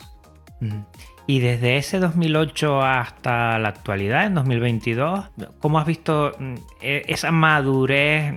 [1.28, 5.26] Y desde ese 2008 hasta la actualidad, en 2022,
[5.60, 8.34] ¿cómo has visto mm, e, esa madurez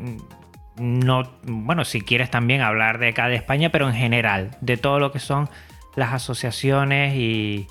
[0.79, 5.13] no, bueno, si quieres también hablar de cada España, pero en general, de todo lo
[5.13, 5.49] que son
[5.97, 7.67] las asociaciones y,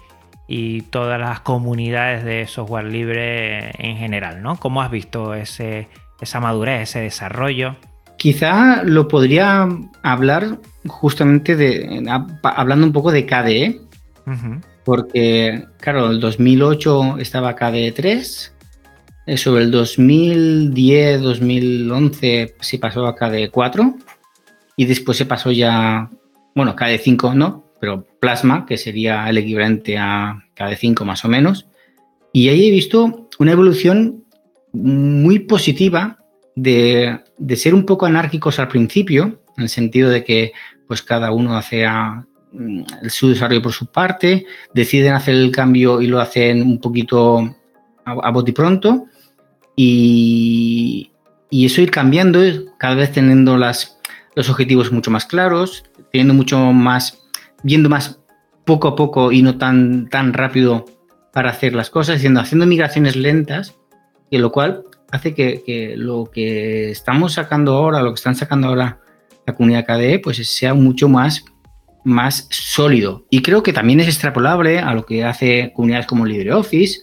[0.91, 4.57] todas las comunidades de software libre en general, ¿no?
[4.57, 5.89] ¿Cómo has visto ese,
[6.21, 7.75] esa madurez, ese desarrollo?
[8.17, 9.67] Quizá lo podría
[10.03, 12.05] hablar justamente de,
[12.43, 13.81] hablando un poco de KDE,
[14.85, 18.55] porque, claro, el 2008 estaba KDE 3,
[19.35, 23.95] sobre el 2010, 2011 se pasó a KD4
[24.77, 26.09] y después se pasó ya,
[26.55, 31.67] bueno, KD5 no, pero Plasma, que sería el equivalente a KD5 más o menos.
[32.31, 34.23] Y ahí he visto una evolución
[34.71, 36.19] muy positiva
[36.55, 37.19] de,
[37.55, 40.53] ser un poco anárquicos al principio, en el sentido de que
[40.87, 41.85] pues cada uno hace
[42.53, 47.39] mm, su desarrollo por su parte, deciden hacer el cambio y lo hacen un poquito
[48.05, 49.07] a, a bote pronto
[49.79, 51.11] y,
[51.51, 52.39] eso ir cambiando,
[52.77, 53.99] cada vez teniendo las,
[54.35, 57.23] los objetivos mucho más claros, teniendo mucho más,
[57.63, 58.19] viendo más
[58.65, 60.85] poco a poco y no tan, tan rápido
[61.31, 63.75] para hacer las cosas, haciendo, haciendo migraciones lentas,
[64.29, 68.99] y lo cual hace que, lo que estamos sacando ahora, lo que están sacando ahora
[69.45, 71.45] la comunidad KDE, pues sea mucho más,
[72.03, 73.25] más sólido.
[73.29, 77.01] Y creo que también es extrapolable a lo que hace comunidades como LibreOffice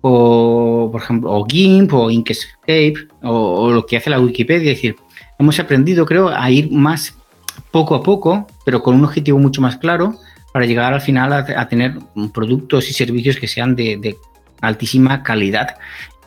[0.00, 4.72] o, por ejemplo, o GIMP o Inkscape o, lo que hace la Wikipedia.
[4.72, 4.96] Es decir,
[5.38, 7.16] hemos aprendido, creo, a ir más
[7.70, 10.14] poco a poco, pero con un objetivo mucho más claro
[10.52, 11.98] para llegar al final a, tener
[12.32, 14.16] productos y servicios que sean de,
[14.60, 15.76] altísima calidad,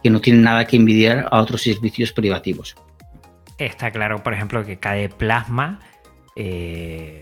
[0.03, 2.75] que no tienen nada que envidiar a otros servicios privativos.
[3.57, 5.79] Está claro, por ejemplo, que cada Plasma
[6.35, 7.19] eh,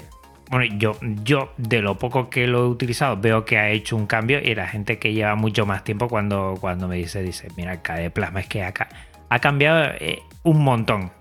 [0.49, 4.07] bueno, yo, yo de lo poco que lo he utilizado veo que ha hecho un
[4.07, 7.83] cambio y la gente que lleva mucho más tiempo cuando, cuando me dice, dice, mira,
[7.83, 8.89] KDE Plasma es que acá
[9.29, 11.11] ha cambiado eh, un montón.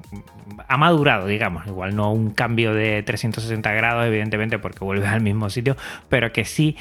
[0.67, 5.51] Ha madurado, digamos, igual no un cambio de 360 grados, evidentemente, porque vuelve al mismo
[5.51, 5.77] sitio,
[6.09, 6.77] pero que sí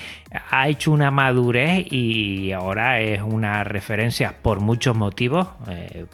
[0.49, 6.05] ha hecho una madurez y ahora es una referencia por muchos motivos, eh,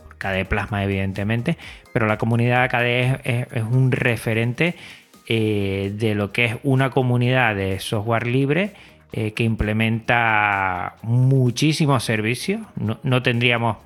[0.48, 1.58] Plasma, evidentemente,
[1.92, 4.76] pero la comunidad KDE es un referente
[5.28, 8.74] eh, de lo que es una comunidad de software libre
[9.12, 12.62] eh, que implementa muchísimos servicios.
[12.76, 13.78] No, tendríamos,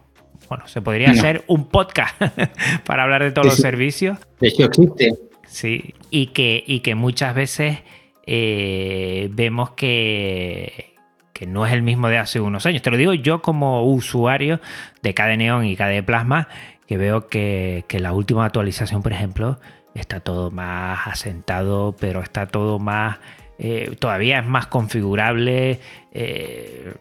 [0.50, 2.16] bueno, se podría hacer un podcast
[2.86, 4.18] para hablar de todos los servicios.
[4.40, 5.14] De hecho, existe.
[5.48, 7.80] Sí, y que, y que muchas veces
[8.26, 10.96] eh, vemos que,
[11.38, 12.82] que no es el mismo de hace unos años.
[12.82, 14.60] Te lo digo yo como usuario
[15.04, 16.48] de KDE Neon y KDE Plasma,
[16.88, 19.60] que veo que, la última actualización, por ejemplo,
[20.00, 23.18] está todo más asentado, pero está todo más...
[23.60, 25.80] Eh, todavía es más configurable.
[26.12, 26.94] Eh,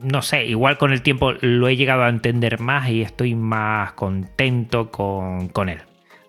[0.00, 3.92] no sé, igual con el tiempo lo he llegado a entender más y estoy más
[3.92, 5.78] contento con, él.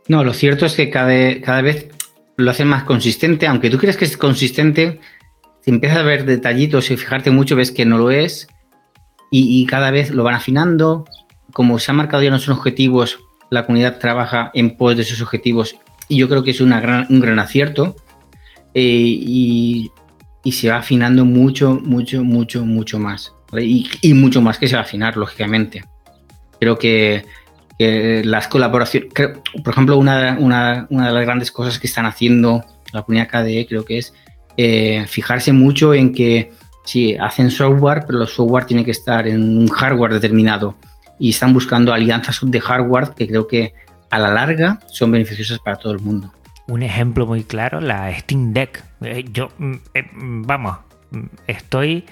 [0.07, 1.89] No, lo cierto es que cada, cada vez
[2.37, 4.99] lo hace más consistente, aunque tú crees que es consistente,
[5.65, 8.47] si empiezas a ver detallitos y fijarte mucho, ves que no lo es.
[9.31, 11.05] Y, cada vez lo van afinando.
[11.51, 13.19] Como se han marcado ya unos objetivos,
[13.49, 15.75] la comunidad trabaja en pos de esos objetivos.
[16.07, 17.95] Y yo creo que es una gran, un gran acierto.
[18.73, 19.91] Eh, y,
[20.51, 23.33] se va afinando mucho, mucho, mucho, mucho más.
[23.53, 25.83] Y, mucho más que se va a afinar, lógicamente.
[26.59, 27.25] Creo que,
[27.77, 33.65] las colaboraciones, por ejemplo, una, de las grandes cosas que están haciendo la comunidad KDE,
[33.67, 34.13] creo que es
[34.55, 36.51] eh, fijarse mucho en que
[36.85, 40.75] sí, hacen software, pero el software tiene que estar en un hardware determinado
[41.19, 43.73] y están buscando alianzas de hardware que creo que
[44.09, 46.31] a la larga son beneficiosas para todo el mundo.
[46.67, 48.83] Un ejemplo muy claro, la Steam Deck.
[49.01, 50.77] Eh, yo, mm, eh, mm, vamos,
[51.11, 52.05] mm, estoy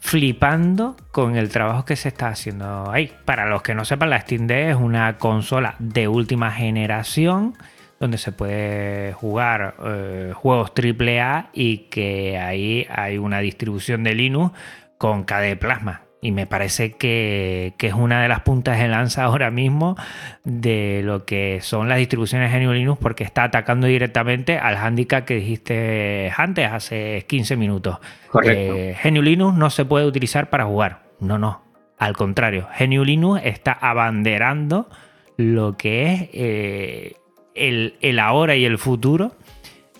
[0.00, 3.12] flipando con el trabajo que se está haciendo ahí.
[3.24, 7.54] Para los que no sepan, la Steam Deck es una consola de última generación
[8.00, 14.56] donde se puede jugar eh, juegos AAA y que ahí hay una distribución de Linux
[14.98, 16.02] con KDE Plasma.
[16.20, 19.96] Y me parece que, es una de las puntas de lanza ahora mismo
[20.44, 25.36] de lo que son las distribuciones GNU Linux porque está atacando directamente al handicap que
[25.36, 27.98] dijiste antes, hace 15 minutos.
[28.30, 28.74] Correcto.
[28.74, 31.02] Eh, GNU Linux no se puede utilizar para jugar.
[31.20, 31.62] No, no.
[31.98, 34.88] Al contrario, GNU Linux está abanderando
[35.36, 37.12] lo que es eh,
[37.54, 39.36] el, ahora y el futuro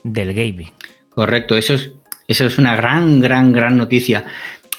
[0.04, 0.70] del gaming.
[1.10, 1.92] Correcto, eso es,
[2.26, 4.24] eso es una gran, gran, gran noticia.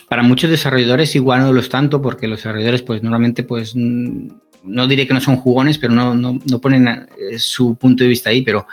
[0.10, 4.88] Para muchos desarrolladores igual no lo es tanto porque los desarrolladores pues normalmente pues no
[4.88, 8.42] diré que no son jugones, pero no, no, ponen eh, su punto de vista ahí,
[8.42, 8.68] pero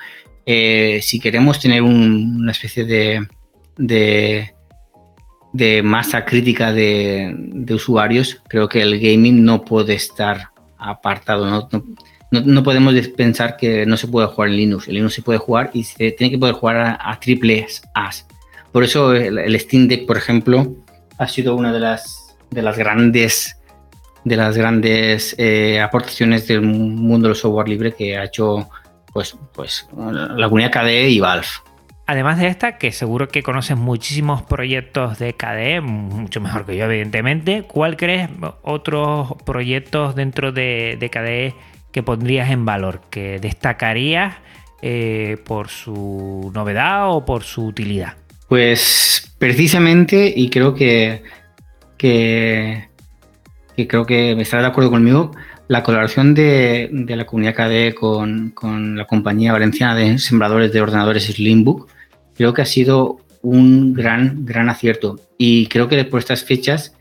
[0.45, 3.27] eh, si queremos tener una especie de,
[3.77, 4.53] de,
[5.83, 11.69] masa crítica de, usuarios, creo que el gaming no puede estar apartado, no,
[12.31, 14.89] no, podemos pensar que no se puede jugar en Linux.
[14.89, 18.27] En Linux se puede jugar y se tiene que poder jugar a, triple As.
[18.73, 20.75] Por eso el, Steam Deck, por ejemplo,
[21.19, 23.61] ha sido una de las, de las grandes,
[24.25, 28.69] de las grandes eh, aportaciones del mundo del software libre que ha hecho
[29.13, 31.47] pues, pues, la comunidad KDE y Valve.
[32.09, 36.85] Además de esta, que seguro que conoces muchísimos proyectos de KDE, mucho mejor que yo,
[36.85, 37.65] evidentemente.
[37.65, 38.31] ¿Cuál crees
[38.63, 41.55] otros proyectos dentro de, de KDE
[41.91, 44.37] que pondrías en valor, que destacarías
[44.83, 48.15] eh, por su novedad o por su utilidad?
[48.49, 51.23] Pues precisamente, y creo que,
[51.99, 55.33] creo que me estará de acuerdo conmigo,
[55.69, 61.89] la colaboración de, la comunidad KDE con, la compañía valenciana de sembradores de ordenadores Slimbook,
[62.37, 65.21] creo que ha sido un gran, gran acierto.
[65.39, 66.95] Y creo que por estas fechas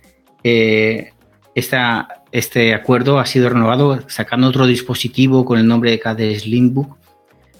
[0.43, 1.11] eh,
[1.53, 6.97] esta, este acuerdo ha sido renovado sacando otro dispositivo con el nombre de KDE Slimbook,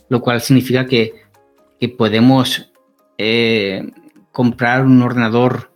[0.10, 1.26] lo cual significa que,
[1.98, 2.72] podemos
[3.18, 3.92] eh,
[4.32, 5.72] comprar un ordenador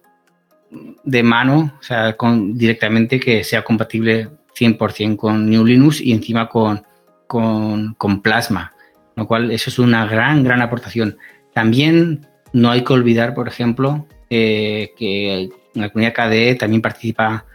[1.04, 6.50] de mano, o sea, con, directamente que sea compatible 100% con New Linux y encima
[6.50, 6.84] con,
[7.28, 8.74] con, Plasma,
[9.16, 11.18] lo cual eso es una gran, gran aportación.
[11.54, 17.46] También no hay que olvidar, por ejemplo, eh, que la comunidad KDE también participa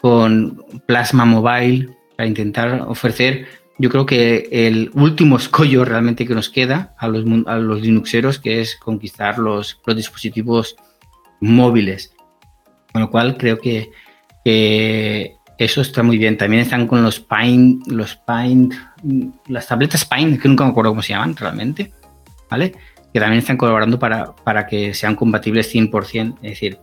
[0.00, 3.46] con Plasma Mobile para intentar ofrecer,
[3.80, 8.38] yo creo que el último escollo realmente que nos queda a los, a los Linuxeros,
[8.38, 10.76] que es conquistar los, los dispositivos
[11.40, 12.14] móviles.
[12.92, 13.90] Con lo cual creo que,
[14.44, 16.36] eso está muy bien.
[16.36, 18.70] También están con los Pine, los Pine,
[19.46, 21.92] las tabletas Pine, que nunca me acuerdo cómo se llaman realmente,
[22.50, 22.72] ¿vale?
[23.12, 26.36] Que también están colaborando para, para que sean compatibles 100%.
[26.36, 26.78] Es decir,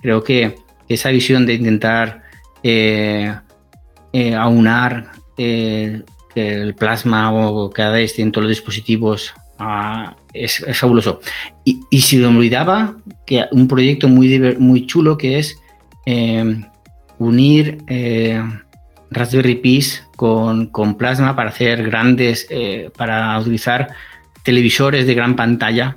[0.00, 0.56] creo que
[0.88, 2.22] esa visión de intentar
[2.62, 3.34] eh,
[4.12, 6.02] eh, aunar eh,
[6.36, 11.20] el plasma o cada todos los dispositivos ah, es, fabuloso.
[11.64, 15.58] Y, si me olvidaba, que un proyecto muy, muy chulo que es
[17.18, 17.78] unir
[19.10, 19.84] Raspberry Pi
[20.16, 22.48] con, con, plasma para hacer grandes,
[22.96, 23.88] para utilizar
[24.42, 25.96] televisores de gran pantalla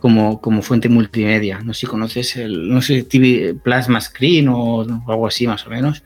[0.00, 1.60] como, como fuente multimedia.
[1.64, 5.70] No sé si conoces el, no sé, TV Plasma Screen o algo así más o
[5.70, 6.02] menos.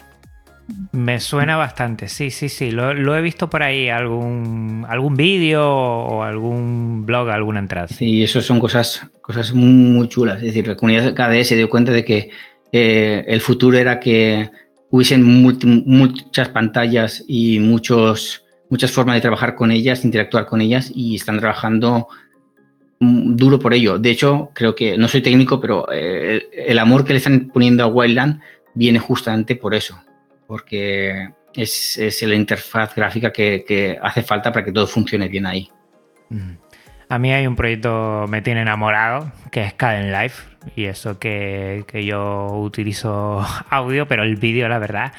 [0.92, 2.70] Me suena bastante, sí, sí, sí.
[2.70, 7.88] Lo, he visto por ahí, algún, algún vídeo o algún blog, alguna entrada.
[7.88, 10.38] Sí, eso son cosas, cosas muy, chulas.
[10.38, 12.30] Es decir, la comunidad KDE se dio cuenta de que
[12.72, 14.50] eh, el futuro era que
[14.90, 21.14] hubiesen muchas pantallas y muchos, muchas formas de trabajar con ellas, interactuar con ellas y
[21.14, 22.08] están trabajando
[22.98, 23.98] mm, duro por ello.
[23.98, 27.84] De hecho, creo que no soy técnico, pero eh, el amor que le están poniendo
[27.84, 28.40] a Wildland
[28.74, 30.00] viene justamente por eso,
[30.51, 35.70] porque es, es la interfaz gráfica que, hace falta para que todo funcione bien ahí.
[37.09, 41.84] A mí hay un proyecto me tiene enamorado, que es Caden Life, y eso que,
[42.05, 45.12] yo utilizo audio, pero el vídeo, la verdad,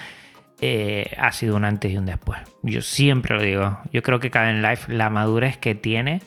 [0.60, 2.42] eh, ha sido un antes y un después.
[2.62, 3.80] Yo siempre lo digo.
[3.94, 6.22] Yo creo que Caden Life, la madurez que tiene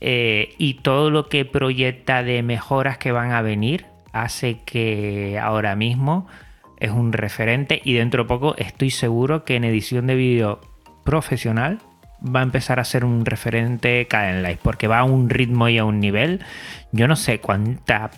[0.00, 3.84] eh, y todo lo que proyecta de mejoras que van a venir,
[4.14, 6.26] hace que ahora mismo
[6.80, 10.60] es un referente y dentro de poco estoy seguro que en edición de vídeo
[11.04, 11.78] profesional
[12.24, 15.84] va a empezar a ser un referente Life porque va a un ritmo y a
[15.84, 16.40] un nivel.
[16.92, 18.10] Yo no sé cuánta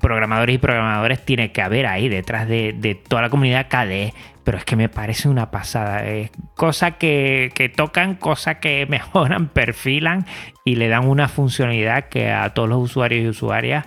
[0.00, 4.64] programadores y programadores tiene que haber ahí detrás de, toda la comunidad KDE, pero es
[4.64, 6.06] que me parece una pasada.
[6.06, 10.26] Es cosa que, que tocan, cosa que mejoran, perfilan
[10.64, 13.86] y le dan una funcionalidad que a todos los usuarios y usuarias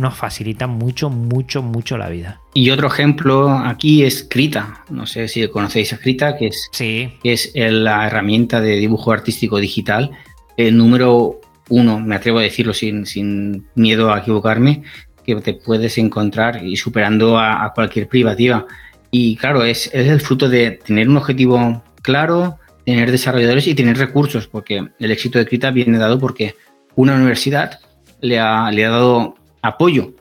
[0.00, 2.40] nos facilita mucho, mucho, mucho la vida.
[2.54, 4.84] Y otro ejemplo aquí es Krita.
[4.90, 7.12] No sé si conocéis a Krita, que es, sí.
[7.22, 10.10] que es la herramienta de dibujo artístico digital.
[10.56, 11.40] El número
[11.70, 14.82] uno, me atrevo a decirlo sin, sin miedo a equivocarme,
[15.24, 18.66] que te puedes encontrar y superando a, cualquier privativa.
[19.10, 23.96] Y claro, es, es, el fruto de tener un objetivo claro, tener desarrolladores y tener
[23.98, 26.56] recursos, porque el éxito de Krita viene dado porque
[26.96, 27.78] una universidad
[28.20, 30.14] le ha, le ha dado apoyo.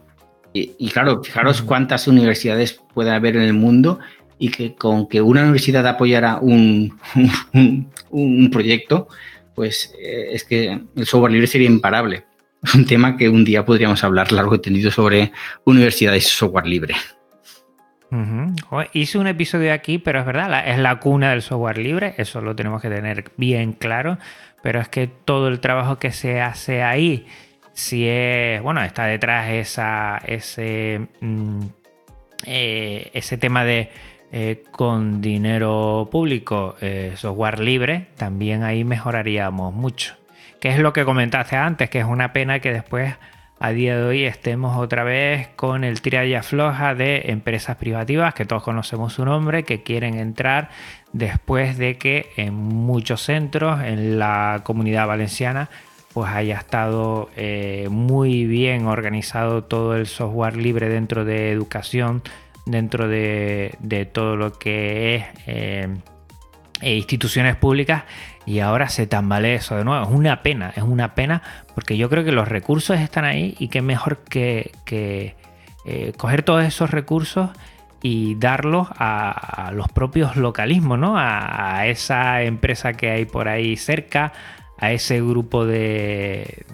[0.51, 3.99] Y, claro, fijaros cuántas universidades puede haber en el mundo
[4.39, 6.97] y que con que una universidad apoyara un,
[8.09, 9.07] un, proyecto,
[9.53, 12.25] pues eh, es que el software libre sería imparable.
[12.63, 15.31] Es un tema que un día podríamos hablar largo y tendido sobre
[15.65, 16.95] universidades y software libre.
[18.93, 22.55] Hice un episodio aquí, pero es verdad, es la cuna del software libre, eso lo
[22.55, 24.17] tenemos que tener bien claro,
[24.63, 27.27] pero es que todo el trabajo que se hace ahí
[27.79, 31.61] si es, bueno, está detrás esa, ese, mm,
[32.45, 33.89] eh, ese tema de
[34.31, 40.15] eh, con dinero público, eh, software libre, también ahí mejoraríamos mucho.
[40.59, 43.15] Que es lo que comentaste antes, que es una pena que después
[43.61, 48.45] a día de hoy estemos otra vez con el tira floja de empresas privativas, que
[48.45, 50.69] todos conocemos su nombre, que quieren entrar
[51.13, 55.69] después de que en muchos centros en la comunidad valenciana
[56.13, 62.23] pues haya estado eh, muy bien organizado todo el software libre dentro de educación,
[62.65, 65.87] dentro de, todo lo que es eh,
[66.81, 68.03] e instituciones públicas
[68.45, 70.05] y ahora se tambalee eso de nuevo.
[70.05, 71.43] Es una pena, es una pena
[71.75, 74.71] porque yo creo que los recursos están ahí y que mejor que,
[75.85, 77.51] eh, coger todos esos recursos
[78.01, 81.15] y darlos a, los propios localismos, ¿no?
[81.17, 84.31] a, esa empresa que hay por ahí cerca,
[84.79, 86.65] a ese grupo de,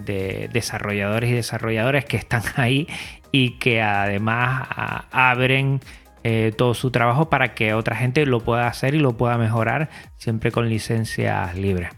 [0.52, 2.86] desarrolladores y desarrolladores que están ahí
[3.32, 4.68] y que además
[5.10, 5.80] abren
[6.24, 9.90] eh, todo su trabajo para que otra gente lo pueda hacer y lo pueda mejorar
[10.16, 11.90] siempre con licencias libres.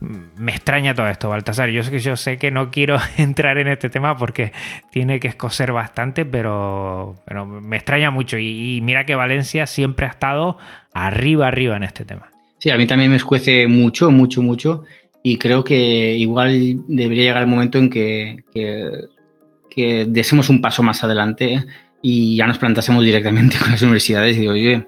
[0.00, 1.70] Mm, me extraña todo esto, Baltasar.
[1.70, 4.52] Yo sé que yo sé que no quiero entrar en este tema porque
[4.90, 8.38] tiene que escocer bastante, pero, pero me extraña mucho.
[8.38, 10.58] Y, y mira que Valencia siempre ha estado
[10.92, 12.30] arriba, arriba en este tema.
[12.58, 14.84] Sí, a mí también me escuece mucho, mucho, mucho
[15.22, 21.04] y creo que igual debería llegar el momento en que, que, desemos un paso más
[21.04, 21.64] adelante
[22.02, 24.86] y ya nos plantásemos directamente con las universidades y digo, oye,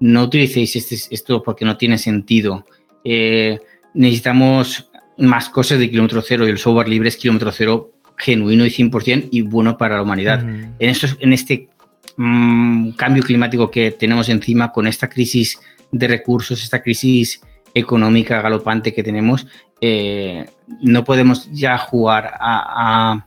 [0.00, 2.66] no utilicéis este, esto porque no tiene sentido.
[3.04, 3.58] Eh,
[3.94, 8.70] necesitamos más cosas de kilómetro cero y el software libre es kilómetro cero genuino y
[8.70, 10.40] 100% y bueno para la humanidad.
[10.78, 11.68] En, esto, en este
[12.16, 15.58] mm, cambio climático que tenemos encima, con esta crisis
[15.92, 17.40] de recursos, esta crisis
[17.76, 19.46] económica galopante que tenemos,
[19.82, 20.46] eh,
[20.80, 23.24] no podemos ya jugar a,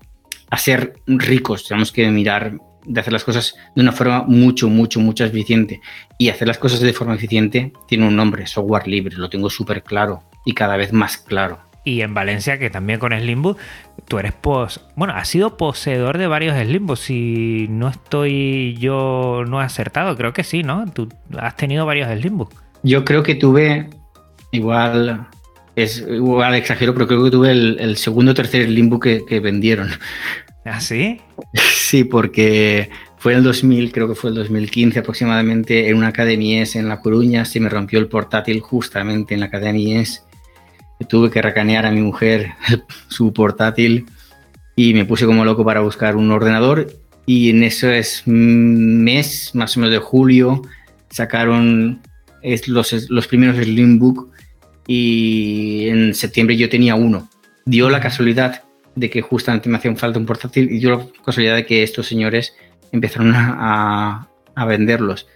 [0.58, 5.24] ser ricos, tenemos que mirar de hacer las cosas de una forma mucho, mucho, mucho
[5.24, 5.80] eficiente.
[6.18, 9.84] Y hacer las cosas de forma eficiente tiene un nombre, software libre, lo tengo súper
[9.84, 11.60] claro y cada vez más claro.
[11.84, 13.58] Y en Valencia, que también con Slimbook,
[14.08, 14.82] tú eres pos.
[14.96, 17.00] Bueno, has sido poseedor de varios Slimbooks.
[17.00, 20.86] Si no estoy yo no he acertado, creo que sí, ¿no?
[20.92, 22.56] Tú has tenido varios Slimbooks.
[22.84, 23.90] Yo creo que tuve
[24.52, 25.28] igual
[25.76, 29.90] es igual exagero, pero creo que tuve el, segundo o tercer limbo que, vendieron.
[30.66, 31.22] ¿Ah, sí?
[31.74, 36.88] Sí, porque fue el 2000, creo que fue el 2015 aproximadamente, en una academia en
[36.88, 40.04] La Coruña, se me rompió el portátil justamente en la academia
[41.08, 42.52] Tuve que racanear a mi mujer
[43.08, 44.06] su portátil
[44.76, 46.94] y me puse como loco para buscar un ordenador
[47.26, 50.62] y en ese mes, más o menos de julio,
[51.10, 52.02] sacaron
[52.68, 54.30] los, los primeros Slimbook
[54.90, 57.30] y en septiembre yo tenía uno.
[57.64, 58.64] Dio la casualidad
[58.96, 62.08] de que justamente me hacía falta un portátil y dio la casualidad de que estos
[62.08, 62.56] señores
[62.92, 64.28] empezaron a,
[64.68, 65.28] venderlos.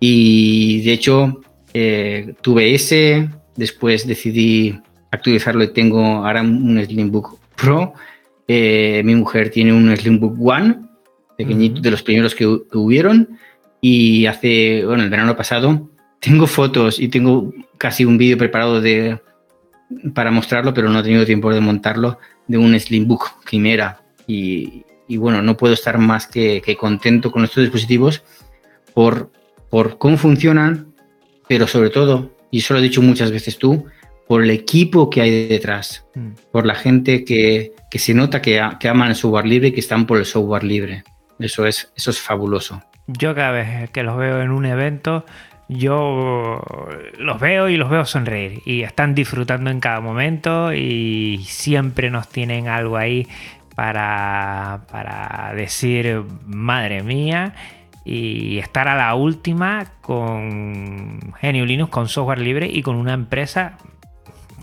[0.00, 1.40] Y de hecho
[1.72, 4.76] eh, tuve ese, después decidí
[5.12, 7.94] actualizarlo y tengo ahora un Slimbook Pro.
[8.48, 10.80] Eh, mi mujer tiene un Slimbook One,
[11.38, 13.38] pequeñito, de los primeros que, que, hubieron.
[13.80, 15.90] Y hace, bueno, el verano pasado,
[16.26, 19.20] tengo fotos y tengo casi un vídeo preparado de,
[20.12, 22.18] para mostrarlo, pero no he tenido tiempo de montarlo,
[22.48, 24.00] de un Slimbook Quimera.
[24.26, 28.24] Y, y bueno, no puedo estar más que, contento con estos dispositivos
[28.92, 29.30] por,
[29.70, 30.88] por cómo funcionan,
[31.46, 33.86] pero sobre todo, y eso lo has dicho muchas veces tú,
[34.26, 36.30] por el equipo que hay detrás, mm.
[36.50, 40.06] por la gente que, se nota que, que, aman el software libre y que están
[40.06, 41.04] por el software libre.
[41.38, 42.82] Eso es, eso es fabuloso.
[43.06, 45.24] Yo cada vez que los veo en un evento,
[45.68, 46.60] yo
[47.18, 52.28] los veo y los veo sonreír y están disfrutando en cada momento y siempre nos
[52.28, 53.26] tienen algo ahí
[53.74, 57.54] para, para decir, madre mía,
[58.04, 63.78] y estar a la última con Genio Linux, con software libre y con una empresa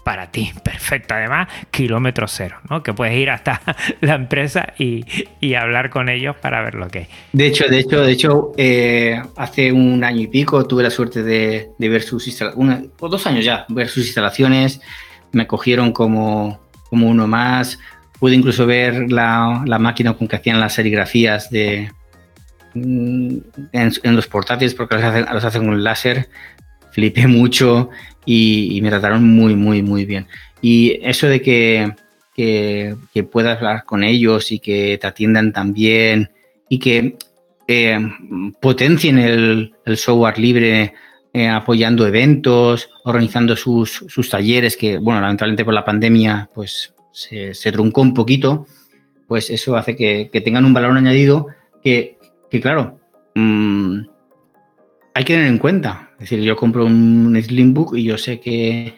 [0.04, 2.84] para ti, perfecta además, kilómetro cero, ¿no?
[2.84, 3.62] Que puedes ir hasta
[4.02, 5.06] la empresa y,
[5.54, 7.08] hablar con ellos para ver lo que es.
[7.32, 11.24] De hecho, de hecho, de hecho, eh, hace un año y pico tuve la suerte
[11.24, 14.82] de, ver sus instalaciones, o dos años ya, ver sus instalaciones,
[15.32, 17.80] me cogieron como, como uno más,
[18.24, 21.92] Pude incluso ver la, máquina con que hacían las serigrafías de,
[22.74, 23.38] mm,
[23.74, 26.30] en, los portátiles porque los hacen, los hacen con láser.
[26.94, 27.90] Flipé mucho
[28.26, 30.28] y, me trataron muy, muy, muy bien.
[30.62, 31.94] Y eso de que,
[32.36, 36.32] que, puedas hablar con ellos y que te atiendan también
[36.70, 37.18] y que
[37.68, 38.00] eh,
[38.62, 40.94] potencien el, software libre
[41.34, 47.72] eh, apoyando eventos, organizando sus, sus, talleres, que, bueno, lamentablemente por la pandemia, pues se,
[47.72, 48.66] truncó un poquito,
[49.28, 51.48] pues eso hace que, tengan un valor añadido
[51.84, 52.18] que,
[52.62, 53.00] claro,
[53.36, 54.00] mm,
[55.14, 56.12] hay que tener en cuenta.
[56.24, 58.94] Es decir, yo compro un Slimbook y yo sé que,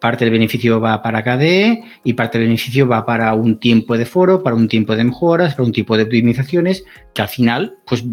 [0.00, 4.06] parte del beneficio va para KDE y parte del beneficio va para un tiempo de
[4.06, 8.04] foro, para un tiempo de mejoras, para un tipo de optimizaciones, que al final, pues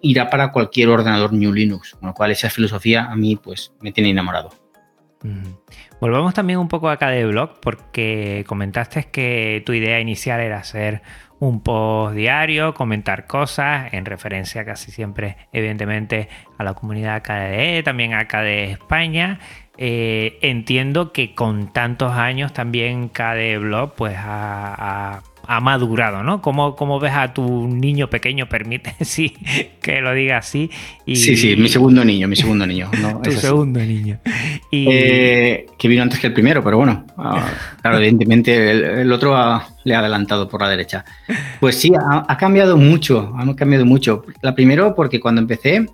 [0.00, 3.92] irá para cualquier ordenador New Linux, con lo cual esa filosofía a mí pues me
[3.92, 4.48] tiene enamorado.
[6.00, 11.02] Volvamos también un poco acá de blog porque comentaste que tu idea inicial era hacer
[11.40, 16.28] un post diario, comentar cosas en referencia casi siempre, evidentemente,
[16.58, 19.38] a la comunidad KDE, también acá de España.
[19.76, 25.22] Eh, entiendo que con tantos años también KDE Blog pues ha
[25.60, 26.42] madurado, ¿no?
[26.42, 29.34] ¿Cómo, ¿Cómo, ves a tu niño pequeño, permite sí,
[29.80, 30.70] que lo diga así?
[31.06, 32.90] Y, sí, sí, mi segundo niño, mi segundo niño.
[33.24, 34.18] tu segundo niño.
[34.70, 37.50] Eh, que vino antes que el primero, pero bueno, ah,
[37.82, 39.34] claro, evidentemente el, otro
[39.84, 41.04] le ha adelantado por la derecha.
[41.60, 44.24] Pues sí, ha, cambiado mucho, ha cambiado mucho.
[44.42, 45.86] La primero porque cuando empecé,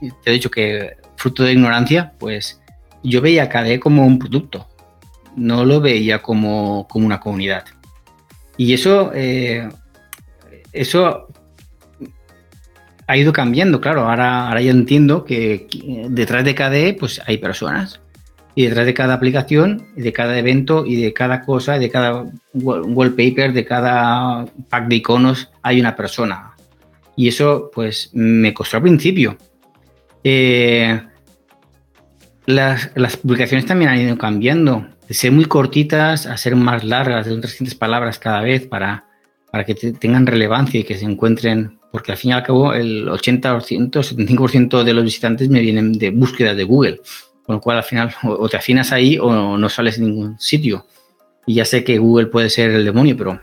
[0.00, 2.62] te he dicho que fruto de ignorancia, pues
[3.02, 4.66] yo veía a KDE como un producto,
[5.36, 7.64] no lo veía como, como una comunidad.
[8.62, 9.68] Y eso, eh,
[10.72, 11.26] eso
[13.08, 14.08] ha ido cambiando, claro.
[14.08, 15.66] Ahora, ahora ya entiendo que
[16.08, 18.00] detrás de KDE pues hay personas.
[18.54, 23.52] Y detrás de cada aplicación, de cada evento y de cada cosa, de cada wallpaper,
[23.52, 26.52] de cada pack de iconos, hay una persona.
[27.16, 29.38] Y eso, pues, me costó al principio.
[30.22, 31.02] Eh,
[32.46, 37.26] las, las, publicaciones también han ido cambiando de ser muy cortitas a ser más largas,
[37.26, 39.04] de 300 palabras cada vez para,
[39.50, 43.06] para que tengan relevancia y que se encuentren, porque al fin y al cabo el
[43.08, 47.02] 80%, 75% de los visitantes me vienen de búsquedas de Google,
[47.44, 50.86] con lo cual al final o te afinas ahí o no sales en ningún sitio.
[51.44, 53.38] Y ya sé que Google puede ser el demonio, pero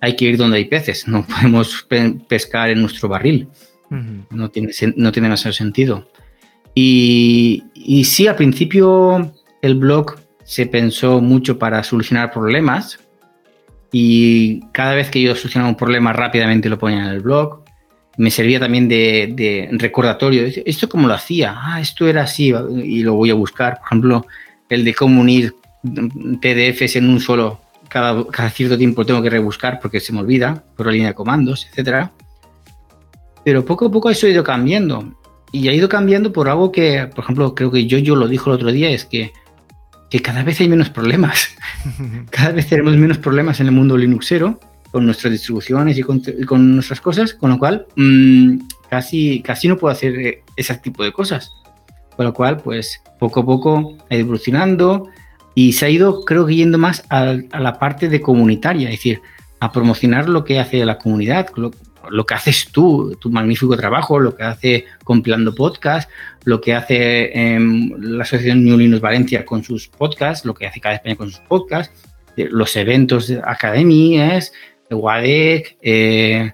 [0.00, 1.86] hay que ir donde hay peces, no podemos
[2.28, 3.46] pescar en nuestro barril.
[3.90, 6.08] no, tiene, no tiene demasiado sentido.
[6.74, 10.19] Y, y sí, al principio el blog
[10.50, 12.98] se pensó mucho para solucionar problemas
[13.92, 17.62] y cada vez que yo solucionaba un problema rápidamente lo ponía en el blog.
[18.16, 20.48] Me servía también de, recordatorio.
[20.66, 21.54] ¿Esto cómo lo hacía?
[21.56, 23.78] Ah, esto era así y lo voy a buscar.
[23.78, 24.26] Por ejemplo,
[24.68, 30.00] el de cómo unir PDFs en un solo cada, cierto tiempo tengo que rebuscar porque
[30.00, 32.10] se me olvida por la línea de comandos, etcétera.
[33.44, 35.14] Pero poco a poco eso ha ido cambiando.
[35.52, 38.50] Y ha ido cambiando por algo que, por ejemplo, creo que yo, yo lo dijo
[38.50, 39.32] el otro día, es que,
[40.10, 41.48] que cada vez hay menos problemas.
[42.30, 46.74] cada vez tenemos menos problemas en el mundo Linuxero con nuestras distribuciones y con, con
[46.74, 48.56] nuestras cosas, con lo cual mmm,
[48.90, 51.52] casi, casi no puedo hacer eh, ese tipo de cosas.
[52.16, 55.08] Con lo cual, pues poco a poco ha ido evolucionando
[55.54, 58.96] y se ha ido, creo que, yendo más a, a la parte de comunitaria, es
[58.96, 59.22] decir,
[59.60, 61.70] a promocionar lo que hace la comunidad, lo,
[62.10, 66.10] lo que haces tú, tu magnífico trabajo, lo que hace compilando podcast,
[66.44, 67.58] lo que hace eh,
[67.98, 71.40] la Asociación New Linux Valencia con sus podcasts, lo que hace cada España con sus
[71.40, 71.94] podcasts,
[72.36, 74.52] los eventos de academias,
[74.90, 76.52] WADEC, eh,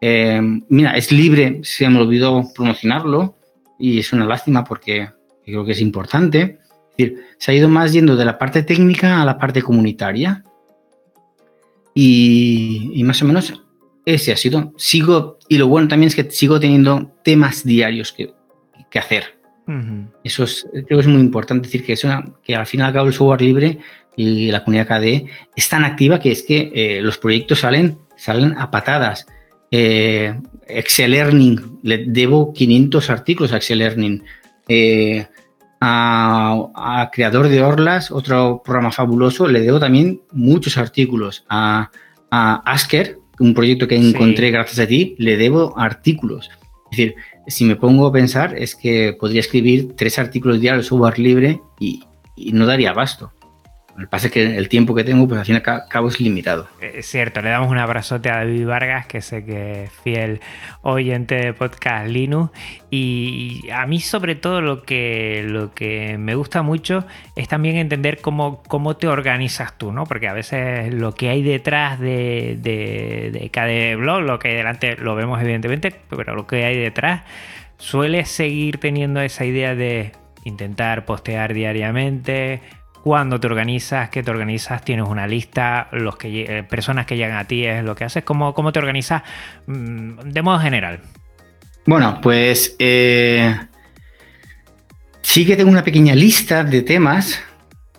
[0.00, 3.36] eh, mira, es libre, se me olvidó promocionarlo
[3.78, 5.10] y es una lástima porque
[5.44, 6.58] creo que es importante.
[6.90, 10.44] Es decir, se ha ido más yendo de la parte técnica a la parte comunitaria.
[11.96, 13.64] Y más o menos
[14.04, 14.72] ese ha sido.
[14.76, 18.32] Sigo, y lo bueno también es que sigo teniendo temas diarios que,
[18.90, 19.38] que hacer.
[19.66, 20.08] Uh -huh.
[20.22, 22.08] Eso es, creo que es muy importante decir que, eso,
[22.42, 23.78] que al fin y al cabo el software libre
[24.16, 25.26] y la comunidad KDE
[25.56, 29.26] es tan activa que es que eh, los proyectos salen, salen a patadas.
[29.70, 30.34] Eh,
[30.68, 34.22] Excel Learning, le debo 500 artículos a Excel Learning.
[34.68, 35.26] Eh,
[35.80, 41.44] a, a, Creador de Orlas, otro programa fabuloso, le debo también muchos artículos.
[41.48, 41.90] A,
[42.30, 44.52] a Asker, un proyecto que encontré sí.
[44.52, 46.50] gracias a ti, le debo artículos.
[46.90, 47.14] Es decir,
[47.46, 52.02] si me pongo a pensar, es que podría escribir tres artículos diarios software libre y,
[52.36, 53.32] y no daría abasto.
[53.96, 56.20] Lo que es que el tiempo que tengo, pues al fin y al cabo es
[56.20, 56.68] limitado.
[56.80, 60.40] Es cierto, le damos un abrazote a David Vargas, que sé que es fiel
[60.82, 62.50] oyente de podcast Linux.
[62.90, 68.20] Y a mí, sobre todo, lo que, lo que me gusta mucho es también entender
[68.20, 70.04] cómo, cómo te organizas tú, ¿no?
[70.04, 74.56] Porque a veces lo que hay detrás de, de, de cada blog, lo que hay
[74.56, 77.22] delante lo vemos evidentemente, pero lo que hay detrás
[77.78, 80.12] suele seguir teniendo esa idea de
[80.44, 82.60] intentar postear diariamente
[83.04, 87.44] cuando te organizas, qué te organizas, tienes una lista, los eh, personas que llegan a
[87.44, 89.22] ti es lo que haces, cómo, te organizas
[89.66, 91.00] mmm, de modo general.
[91.84, 93.54] Bueno, pues eh,
[95.20, 97.42] sí que tengo una pequeña lista de temas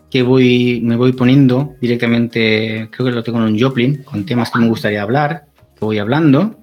[0.10, 4.50] que voy, me voy poniendo directamente, creo que lo tengo en un Joplin, con temas
[4.50, 5.46] que me gustaría hablar,
[5.78, 6.58] que voy hablando.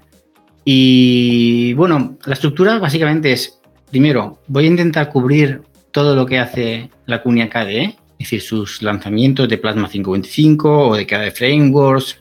[0.64, 5.62] Y bueno, la estructura básicamente es, primero, voy a intentar cubrir
[5.92, 10.96] todo lo que hace la comunidad KDE, es decir, sus lanzamientos de Plasma 525 o
[10.96, 12.18] de cada frameworks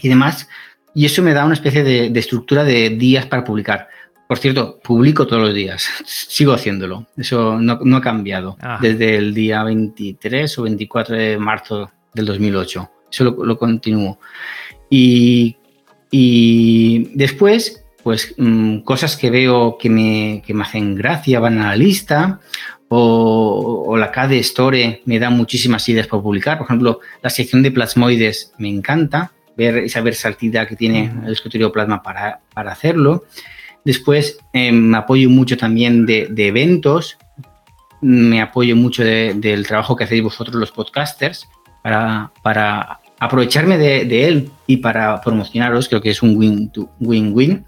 [0.00, 0.48] y demás.
[0.94, 3.88] Y eso me da una especie de, de, estructura de días para publicar.
[4.28, 7.06] Por cierto, publico todos los días, sigo haciéndolo.
[7.16, 8.78] Eso no, no ha cambiado ah.
[8.80, 12.90] desde el día 23 o 24 de marzo del 2008.
[13.10, 14.18] Eso lo, lo continúo.
[14.88, 15.56] Y,
[16.10, 21.70] y, después, pues mmm, cosas que veo que me, que me hacen gracia van a
[21.70, 22.40] la lista
[22.96, 26.58] o, o, la KDE Store me da muchísimas ideas para publicar.
[26.58, 31.72] Por ejemplo, la sección de plasmoides me encanta, ver esa versatilidad que tiene el escritorio
[31.72, 33.24] Plasma para, para hacerlo.
[33.84, 37.18] Después eh, me apoyo mucho también de, de eventos,
[38.00, 41.48] me apoyo mucho de, del trabajo que hacéis vosotros los podcasters
[41.82, 46.70] para, para aprovecharme de, de, él y para promocionaros, creo que es un
[47.00, 47.64] win-win.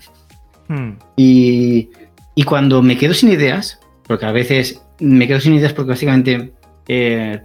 [0.69, 0.93] Hmm.
[1.17, 1.91] Y,
[2.37, 6.53] y cuando me quedo sin ideas, porque a veces me quedo sin ideas porque básicamente
[6.89, 7.43] eh,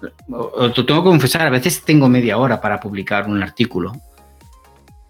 [0.00, 3.92] te tengo que confesar, a veces tengo media hora para publicar un artículo.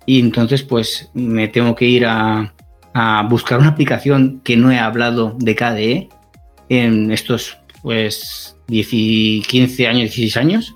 [0.07, 2.55] Y entonces, pues me tengo que ir a,
[2.95, 6.09] a buscar una aplicación que no he hablado de KDE
[6.71, 10.75] en estos, pues, 10, 15 años, 16 años.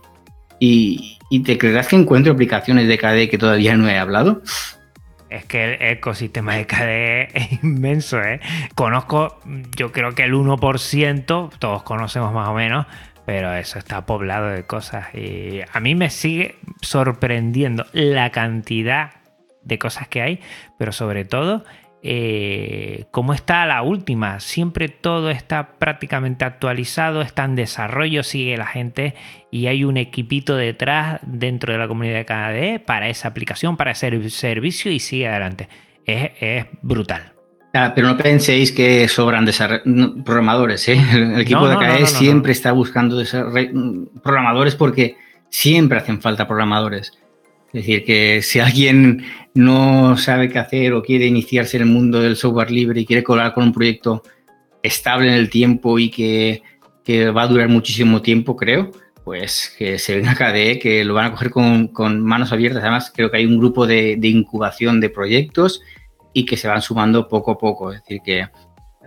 [0.60, 4.42] Y, y te creerás que encuentro aplicaciones de KDE que todavía no he hablado
[5.36, 8.40] es que el ecosistema de KDE es inmenso, ¿eh?
[8.74, 9.38] Conozco,
[9.76, 12.86] yo creo que el 1%, todos conocemos más o menos,
[13.24, 15.14] pero eso está poblado de cosas.
[15.14, 19.12] Y a mí me sigue sorprendiendo la cantidad
[19.62, 20.40] de cosas que hay,
[20.78, 21.64] pero sobre todo
[22.04, 24.40] eh, cómo está la última.
[24.40, 29.14] Siempre todo está prácticamente actualizado, está en desarrollo, sigue la gente
[29.50, 33.92] y hay un equipito detrás dentro de la comunidad de KDE para esa aplicación, para
[33.92, 35.68] ese servicio y sigue adelante.
[36.04, 37.32] Es, es brutal.
[37.74, 39.46] Ah, pero no penséis que sobran
[40.24, 40.88] programadores.
[40.88, 41.00] ¿eh?
[41.12, 43.22] El equipo no, de KDE no, no, siempre está buscando
[44.22, 45.16] programadores porque
[45.48, 47.12] siempre hacen falta programadores.
[47.72, 52.20] Es decir, que si alguien no sabe qué hacer o quiere iniciarse en el mundo
[52.20, 54.22] del software libre y quiere colar con un proyecto
[54.82, 56.62] estable en el tiempo y que,
[57.04, 58.90] que va a durar muchísimo tiempo, creo,
[59.24, 62.82] pues que se venga a KDE, que lo van a coger con, manos abiertas.
[62.82, 65.80] Además, creo que hay un grupo de, incubación de proyectos
[66.34, 67.92] y que se van sumando poco a poco.
[67.92, 68.48] Es decir, que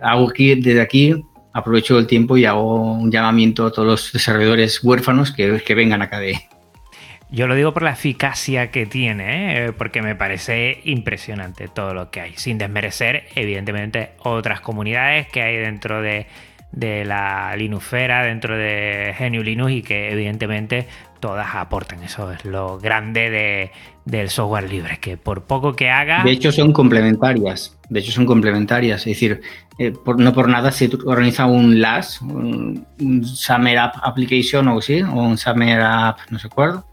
[0.02, 1.14] hago aquí, desde aquí,
[1.52, 6.02] aprovecho el tiempo y hago un llamamiento a todos los desarrolladores huérfanos que, que vengan
[6.02, 6.55] a KDE.
[7.30, 9.72] Yo lo digo por la eficacia que tiene, ¿eh?
[9.72, 15.56] porque me parece impresionante todo lo que hay, sin desmerecer, evidentemente, otras comunidades que hay
[15.56, 16.26] dentro de,
[16.70, 20.86] de la Linuxfera, dentro de GNU Linux y que evidentemente
[21.20, 22.02] todas aportan.
[22.02, 23.70] Eso es lo grande de,
[24.04, 26.22] del software libre, que por poco que haga...
[26.22, 29.40] De hecho son complementarias, de hecho son complementarias, es decir,
[29.78, 32.86] eh, no por nada se organiza un LAS, un,
[33.24, 36.86] Summer App Application o sí, o un Summer App, no sé acuerdo,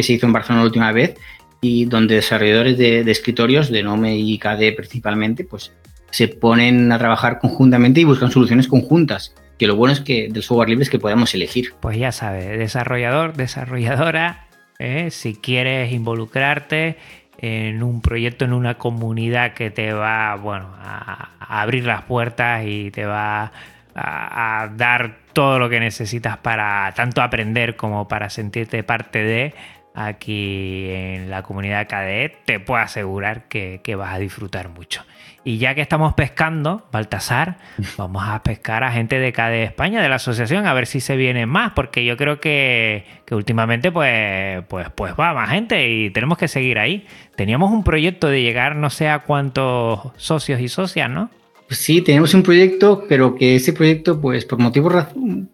[0.00, 1.14] que se hizo en Barcelona la última vez
[1.60, 5.72] y donde desarrolladores de, escritorios, de Nome y KDE principalmente, pues
[6.10, 9.34] se ponen a trabajar conjuntamente y buscan soluciones conjuntas.
[9.58, 11.74] Que lo bueno es que del software libre es que podemos elegir.
[11.80, 14.46] Pues ya sabes, desarrollador, desarrolladora,
[14.78, 15.10] ¿eh?
[15.10, 16.96] si quieres involucrarte
[17.36, 22.90] en un proyecto, en una comunidad que te va bueno, a, abrir las puertas y
[22.90, 23.52] te va
[23.94, 29.54] a, a, dar todo lo que necesitas para tanto aprender como para sentirte parte de
[29.94, 35.04] aquí en la comunidad KDE, te puedo asegurar que, que vas a disfrutar mucho.
[35.42, 37.56] Y ya que estamos pescando, Baltasar,
[37.96, 41.16] vamos a pescar a gente de KDE España, de la asociación, a ver si se
[41.16, 46.36] viene más, porque yo creo que, últimamente pues, pues, pues va más gente y tenemos
[46.36, 47.06] que seguir ahí.
[47.36, 51.30] Teníamos un proyecto de llegar no sé a cuántos socios y socias, ¿no?
[51.70, 55.06] Sí, tenemos un proyecto, pero que ese proyecto, pues por motivos,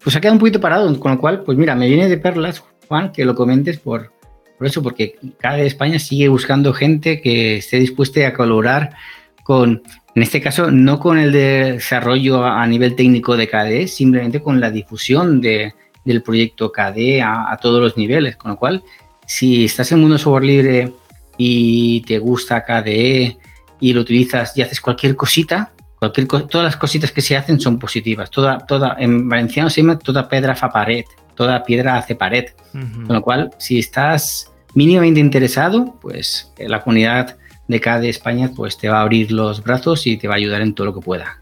[0.03, 2.63] pues ha quedado un poquito parado, con lo cual, pues mira, me viene de perlas,
[2.87, 4.11] Juan, que lo comentes por,
[4.57, 8.95] por eso, porque KDE España sigue buscando gente que esté dispuesta a colaborar
[9.43, 9.83] con,
[10.15, 14.71] en este caso, no con el desarrollo a nivel técnico de KDE, simplemente con la
[14.71, 18.35] difusión de, del proyecto KDE a, todos los niveles.
[18.35, 18.83] Con lo cual,
[19.25, 20.93] si estás en mundo software libre
[21.37, 23.37] y te gusta KDE
[23.79, 27.77] y lo utilizas y haces cualquier cosita, cualquier todas las cositas que se hacen son
[27.77, 28.31] positivas.
[28.31, 31.05] Toda, toda, en valenciano se llama toda piedra fa pared,
[31.37, 32.49] toda piedra hace pared.
[32.73, 38.89] Con lo cual, si estás mínimamente interesado, pues la comunidad de cada España, pues te
[38.89, 41.41] va a abrir los brazos y te va a ayudar en todo lo que pueda.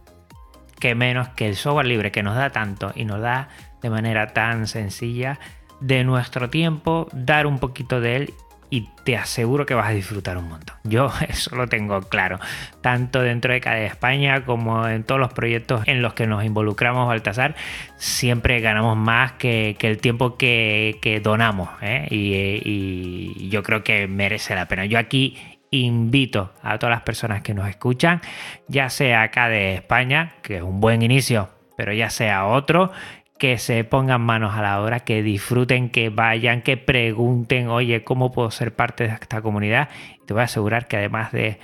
[0.79, 3.49] Que menos que el software libre que nos da tanto y nos da
[3.81, 5.39] de manera tan sencilla
[5.79, 8.33] de nuestro tiempo, dar un poquito de él
[8.75, 10.75] y te aseguro que vas a disfrutar un montón.
[10.83, 12.39] Yo eso lo tengo claro,
[12.81, 17.07] tanto dentro de cada España como en todos los proyectos en los que nos involucramos
[17.07, 17.55] Baltasar,
[17.95, 22.07] siempre ganamos más que, el tiempo que, donamos ¿eh?
[22.09, 22.33] y,
[22.65, 24.85] y, yo creo que merece la pena.
[24.85, 25.37] Yo aquí
[25.71, 28.21] invito a todas las personas que nos escuchan,
[28.67, 32.91] ya sea acá de España, que es un buen inicio, pero ya sea otro,
[33.37, 38.31] que se pongan manos a la obra, que disfruten, que vayan, que pregunten, oye, ¿cómo
[38.31, 39.89] puedo ser parte de esta comunidad?
[40.21, 41.59] Y te voy a asegurar que además de,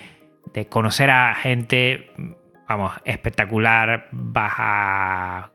[0.53, 2.11] de conocer a gente,
[2.67, 5.51] vamos, espectacular, vas a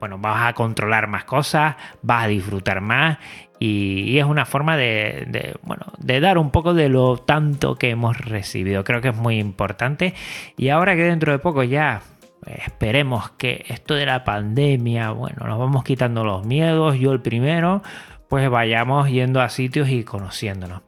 [0.00, 3.18] bueno, vas a controlar más cosas, vas a disfrutar más
[3.58, 8.16] y, es una forma de, bueno, de dar un poco de lo tanto que hemos
[8.18, 8.84] recibido.
[8.84, 10.14] Creo que es muy importante
[10.56, 12.02] y ahora que dentro de poco ya
[12.46, 17.82] esperemos que esto de la pandemia, bueno, nos vamos quitando los miedos, yo el primero,
[18.28, 20.82] pues vayamos yendo a sitios y conociéndonos.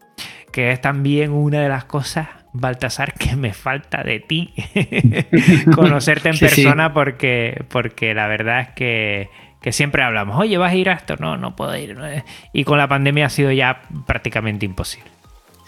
[0.52, 4.52] Que es también una de las cosas Baltasar, que me falta de ti
[5.74, 9.28] conocerte en persona Porque, porque la verdad es que,
[9.72, 11.96] siempre hablamos, oye, vas a ir a esto, no, no puedo ir.
[12.52, 15.10] Y con la pandemia ha sido ya prácticamente imposible.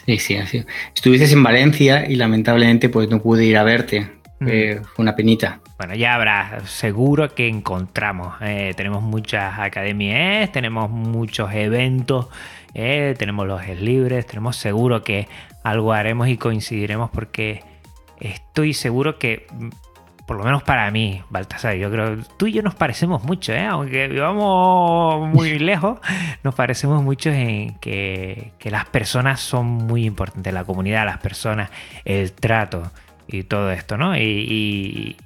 [0.07, 0.64] Sí, sí, así.
[0.95, 4.11] Estuviste en Valencia y lamentablemente pues no pude ir a verte.
[4.41, 4.83] Mm.
[4.83, 5.61] fue una penita.
[5.83, 8.37] Bueno, ya habrá, seguro que encontramos.
[8.41, 12.28] Eh, tenemos muchas academias, tenemos muchos eventos,
[12.72, 15.26] eh, tenemos los libres, tenemos seguro que
[15.64, 17.64] algo haremos y coincidiremos porque
[18.20, 19.70] estoy seguro que, mm,
[20.24, 23.53] por lo menos para mí, Baltasar, yo creo que tú y yo nos parecemos mucho,
[23.53, 23.66] ¿eh?
[23.66, 25.99] aunque vivamos muy lejos,
[26.45, 31.70] nos parecemos mucho en que, las personas son muy importantes, la comunidad, las personas,
[32.05, 32.93] el trato
[33.33, 34.16] y todo esto, ¿no?
[34.16, 35.16] y,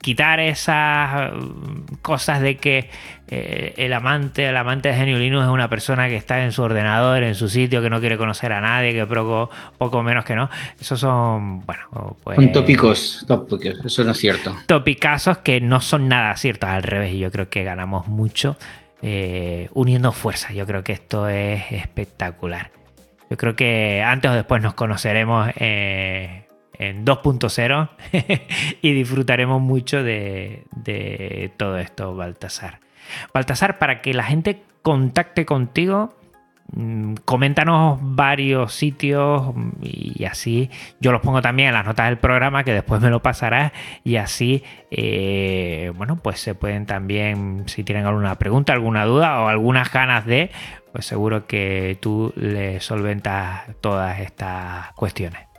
[0.00, 2.88] quitar esas mm, cosas de que
[3.28, 6.62] eh, el amante, el amante de Genio Linux es una persona que está en su
[6.62, 10.34] ordenador, en su sitio, que no quiere conocer a nadie, que poco, poco menos que
[10.34, 10.50] no.
[10.80, 14.56] Esos son, bueno, pues, Son tópicos, tópicos, eso no es cierto.
[14.66, 18.56] Topicazos que no son nada ciertos, al revés, y yo creo que ganamos mucho
[19.02, 20.54] eh, uniendo fuerzas.
[20.54, 22.72] Yo creo que esto es espectacular.
[23.28, 25.50] Yo creo que antes o después nos conoceremos.
[25.56, 26.46] Eh,
[26.80, 27.90] en 2.0
[28.82, 30.64] y disfrutaremos mucho de,
[31.58, 32.80] todo esto, Baltasar.
[33.34, 36.16] Baltasar, para que la gente contacte contigo,
[36.72, 39.52] mm, coméntanos varios sitios
[39.82, 40.70] y así
[41.00, 43.72] yo los pongo también en las notas del programa que después me lo pasarás
[44.02, 49.48] y así eh, bueno pues se pueden también si tienen alguna pregunta alguna duda o
[49.48, 50.50] algunas ganas de
[50.92, 55.49] pues seguro que tú le solventas todas estas cuestiones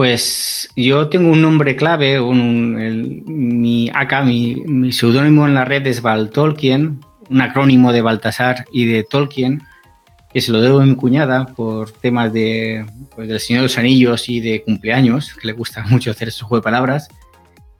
[0.00, 6.30] pues yo tengo un nombre clave, mi acá, mi, mi en la red es Val
[6.30, 9.62] Tolkien, un acrónimo de Baltasar y de Tolkien,
[10.32, 13.76] que se lo debo a mi cuñada por temas de, pues, del Señor de los
[13.76, 17.08] Anillos y de cumpleaños, que le gusta mucho hacer su juego de palabras.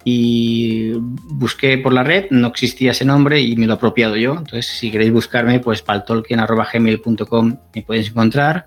[0.05, 4.33] Y busqué por la red, no existía ese nombre y me lo he apropiado yo.
[4.33, 8.67] Entonces, si queréis buscarme, pues paltolkien.gmail.com me podéis encontrar.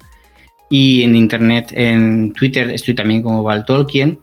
[0.75, 4.17] Y en internet, en Twitter, estoy también como Valtolkien.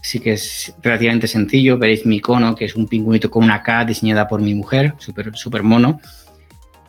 [0.00, 1.76] Así que es relativamente sencillo.
[1.76, 5.36] Veréis mi icono, que es un pingüito con una K diseñada por mi mujer, súper
[5.36, 6.00] super mono,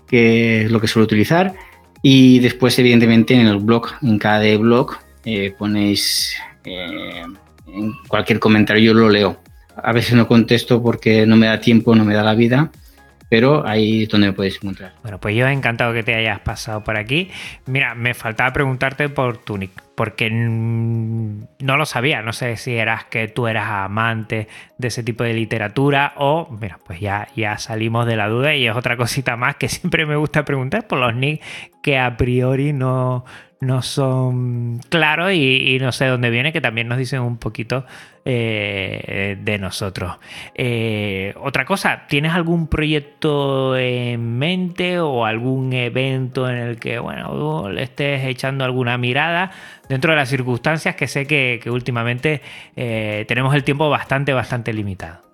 [0.05, 1.55] que es lo que suelo utilizar.
[2.03, 6.36] Y después, evidentemente, en el blog, en cada blog, eh, ponéis
[6.66, 7.24] eh,
[7.66, 9.39] en cualquier comentario, yo lo leo.
[9.76, 12.70] A veces no contesto porque no me da tiempo, no me da la vida,
[13.30, 14.93] pero ahí es donde me podéis encontrar.
[15.03, 17.30] Bueno, pues yo encantado que te hayas pasado por aquí.
[17.67, 23.27] Mira, me faltaba preguntarte por Tunic, porque no lo sabía, no sé si eras que
[23.27, 24.47] tú eras amante
[24.80, 28.67] de ese tipo de literatura o, mira, pues ya, ya salimos de la duda y
[28.67, 31.41] es otra cosita más que siempre me gusta preguntar por los nick
[31.84, 33.25] que a priori no,
[33.62, 37.86] no son claros y, no sé dónde viene, que también nos dicen un poquito
[38.24, 40.18] eh, de nosotros.
[40.55, 47.70] Eh, otra cosa, ¿tienes algún proyecto en mente o algún evento en el que, bueno,
[47.70, 49.51] le estés echando alguna mirada
[49.89, 52.41] dentro de las circunstancias que sé que, últimamente
[52.76, 55.28] eh, tenemos el tiempo bastante, bastante limitado?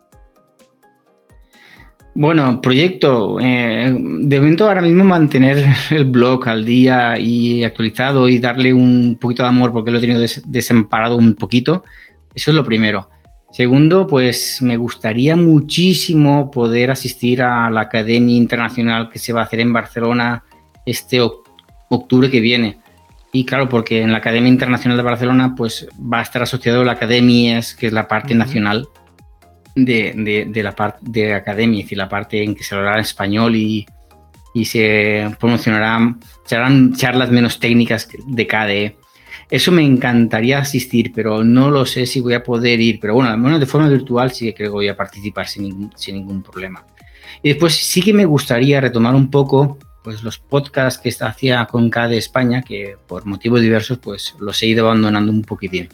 [2.17, 3.41] Bueno, proyecto.
[3.41, 9.17] Eh, de momento ahora mismo mantener el blog al día y actualizado y darle un
[9.19, 11.83] poquito de amor porque lo he tenido desamparado un poquito.
[12.33, 13.09] Eso es lo primero.
[13.51, 19.43] Segundo, pues me gustaría muchísimo poder asistir a la Academia Internacional que se va a
[19.43, 20.45] hacer en Barcelona
[20.85, 21.19] este
[21.89, 22.77] octubre que viene.
[23.33, 26.85] Y claro, porque en la Academia Internacional de Barcelona pues va a estar asociado a
[26.85, 28.87] la Academia, que es la parte nacional
[29.75, 33.85] de, la parte de academia, es decir, la parte en que se hablará español y,
[34.63, 36.57] se promocionarán, se
[36.95, 38.97] charlas menos técnicas de KDE.
[39.49, 42.99] Eso me encantaría asistir, pero no lo sé si voy a poder ir.
[42.99, 45.63] Pero bueno, al menos de forma virtual sí que creo que voy a participar sin
[45.63, 46.85] ningún, sin ningún problema.
[47.43, 51.89] Y después sí que me gustaría retomar un poco pues los podcasts que hacía con
[51.89, 55.89] KDE España, que por motivos diversos pues los he ido abandonando un poquitín.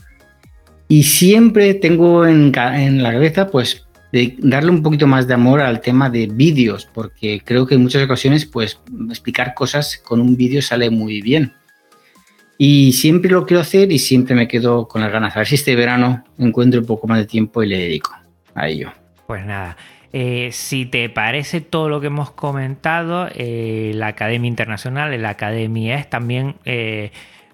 [0.91, 5.79] Y siempre tengo en, la cabeza, pues, de darle un poquito más de amor al
[5.79, 10.61] tema de vídeos, porque creo que en muchas ocasiones, pues, explicar cosas con un vídeo
[10.61, 11.53] sale muy bien.
[12.57, 15.33] Y siempre lo quiero hacer y siempre me quedo con las ganas.
[15.33, 18.11] A ver si este verano encuentro un poco más de tiempo y le dedico
[18.53, 18.91] a ello.
[19.27, 19.77] Pues nada.
[20.11, 25.95] Eh, si te parece todo lo que hemos comentado, eh, la Academia Internacional, la Academia
[25.95, 27.13] es también eh,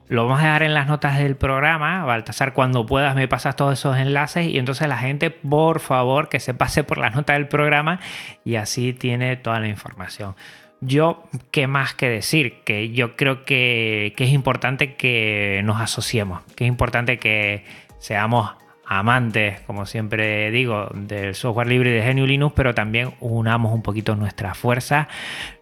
[0.10, 2.06] lo vamos a dejar en las notas del programa.
[2.06, 6.40] Baltasar, cuando puedas me pasas todos esos enlaces y entonces la gente, por favor, que
[6.40, 8.00] se pase por las notas del programa
[8.44, 10.36] y así tiene toda la información.
[10.80, 12.62] Yo, ¿qué más que decir?
[12.64, 17.66] Que yo creo que, que es importante que nos asociemos, que es importante que
[18.00, 18.52] seamos
[18.88, 24.16] amantes, como siempre digo, del software libre de GNU Linux, pero también unamos un poquito
[24.16, 25.10] nuestra fuerza,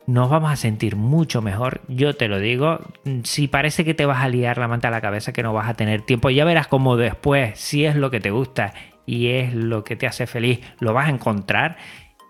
[0.08, 2.80] nos vamos a sentir mucho mejor, yo te lo digo,
[3.24, 5.68] si parece que te vas a liar la manta a la cabeza, que no vas
[5.68, 8.74] a tener tiempo, ya verás cómo después, si es lo que te gusta
[9.06, 11.78] y es lo que te hace feliz, lo vas a encontrar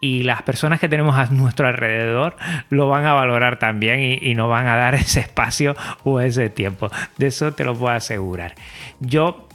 [0.02, 2.36] y las personas que tenemos a nuestro alrededor
[2.70, 6.50] lo van a valorar también y, y, nos van a dar ese espacio o ese
[6.50, 6.90] tiempo.
[7.18, 8.56] De eso te lo puedo asegurar.
[9.00, 9.46] Yo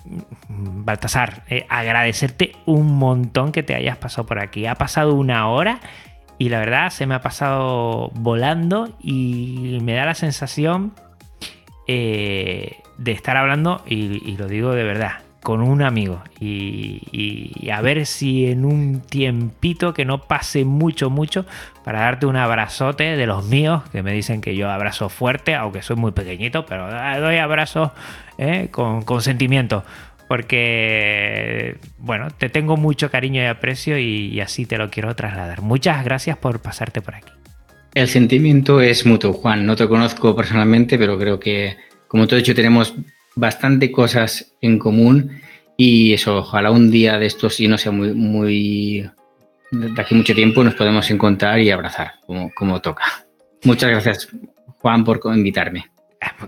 [0.49, 4.67] Baltasar, eh, agradecerte un montón que te hayas pasado por aquí.
[4.67, 5.81] Ha pasado una hora
[6.41, 10.95] y la verdad se me ha pasado volando y me da la sensación
[11.87, 16.23] eh, de estar hablando, y, lo digo de verdad, con un amigo.
[16.41, 21.45] Y, a ver si en un tiempito que no pase mucho, mucho,
[21.85, 25.83] para darte un abrazote de los míos, que me dicen que yo abrazo fuerte, aunque
[25.83, 26.89] soy muy pequeñito, pero
[27.21, 27.91] doy abrazos
[28.39, 28.69] ¿eh?
[28.71, 29.85] con, con sentimiento
[30.31, 35.61] porque, bueno, te tengo mucho cariño y aprecio y, así te lo quiero trasladar.
[35.61, 37.33] Muchas gracias por pasarte por aquí.
[37.95, 39.67] El sentimiento es mutuo, Juan.
[39.67, 42.95] No te conozco personalmente, pero creo que, como te he dicho, tenemos
[43.35, 45.41] bastante cosas en común
[45.77, 49.11] y eso, ojalá un día de estos, y no sea muy, muy
[49.73, 53.27] de aquí mucho tiempo, nos podemos encontrar y abrazar, como, como toca.
[53.65, 54.29] Muchas gracias,
[54.79, 55.87] Juan, por invitarme.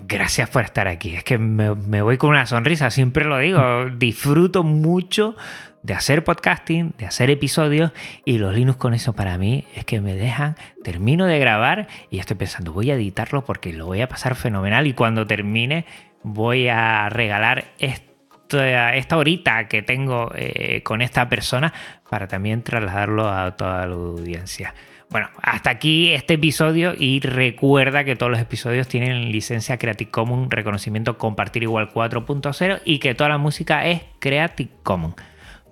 [0.07, 1.14] Gracias por estar aquí.
[1.14, 3.87] Es que me, me, voy con una sonrisa, siempre lo digo.
[3.97, 5.35] Disfruto mucho
[5.83, 7.93] de hacer podcasting, de hacer episodios
[8.25, 12.18] y los Linux con eso para mí es que me dejan, termino de grabar y
[12.18, 15.85] estoy pensando, voy a editarlo porque lo voy a pasar fenomenal y cuando termine
[16.23, 21.73] voy a regalar esta, esta horita que tengo eh, con esta persona
[22.09, 24.75] para también trasladarlo a toda la audiencia.
[25.12, 30.48] Bueno, hasta aquí este episodio y recuerda que todos los episodios tienen licencia Creative Commons,
[30.48, 35.16] reconocimiento compartir igual 4.0 y que toda la música es Creative Commons.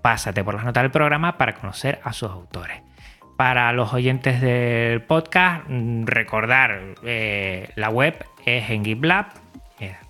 [0.02, 2.82] Pásate por las notas del programa para conocer a sus autores.
[3.38, 9.28] Para los oyentes del podcast, mm, recordar eh, la web es en GitLab,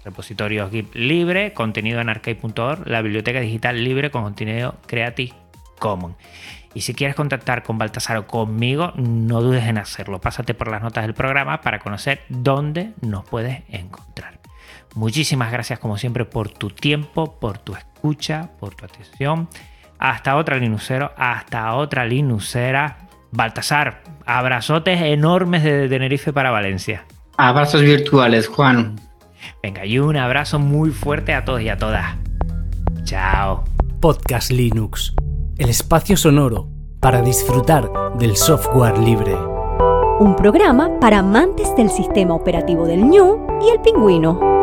[0.04, 5.32] repositorio Git libre, contenido en arcade.org, la biblioteca digital libre con contenido Creative
[5.78, 6.16] Commons.
[6.74, 10.20] Y si quieres contactar con Baltasar o conmigo, no dudes en hacerlo.
[10.20, 14.38] Pásate por las notas del programa para conocer dónde nos puedes encontrar.
[14.94, 19.48] Muchísimas gracias como siempre por tu tiempo, por tu escucha, por tu atención.
[19.98, 23.08] Hasta otra Linucero, hasta otra Linucera.
[23.32, 27.04] Baltasar, abrazotes enormes de Tenerife para Valencia.
[27.36, 29.00] Abrazos virtuales, Juan.
[29.62, 32.16] Venga, y un abrazo muy fuerte a todos y a todas.
[33.04, 33.64] Chao.
[34.00, 35.14] Podcast Linux
[35.60, 36.68] el espacio sonoro
[37.00, 39.36] para disfrutar del software libre.
[40.18, 44.59] Un programa para amantes del sistema operativo del ñu y el pingüino.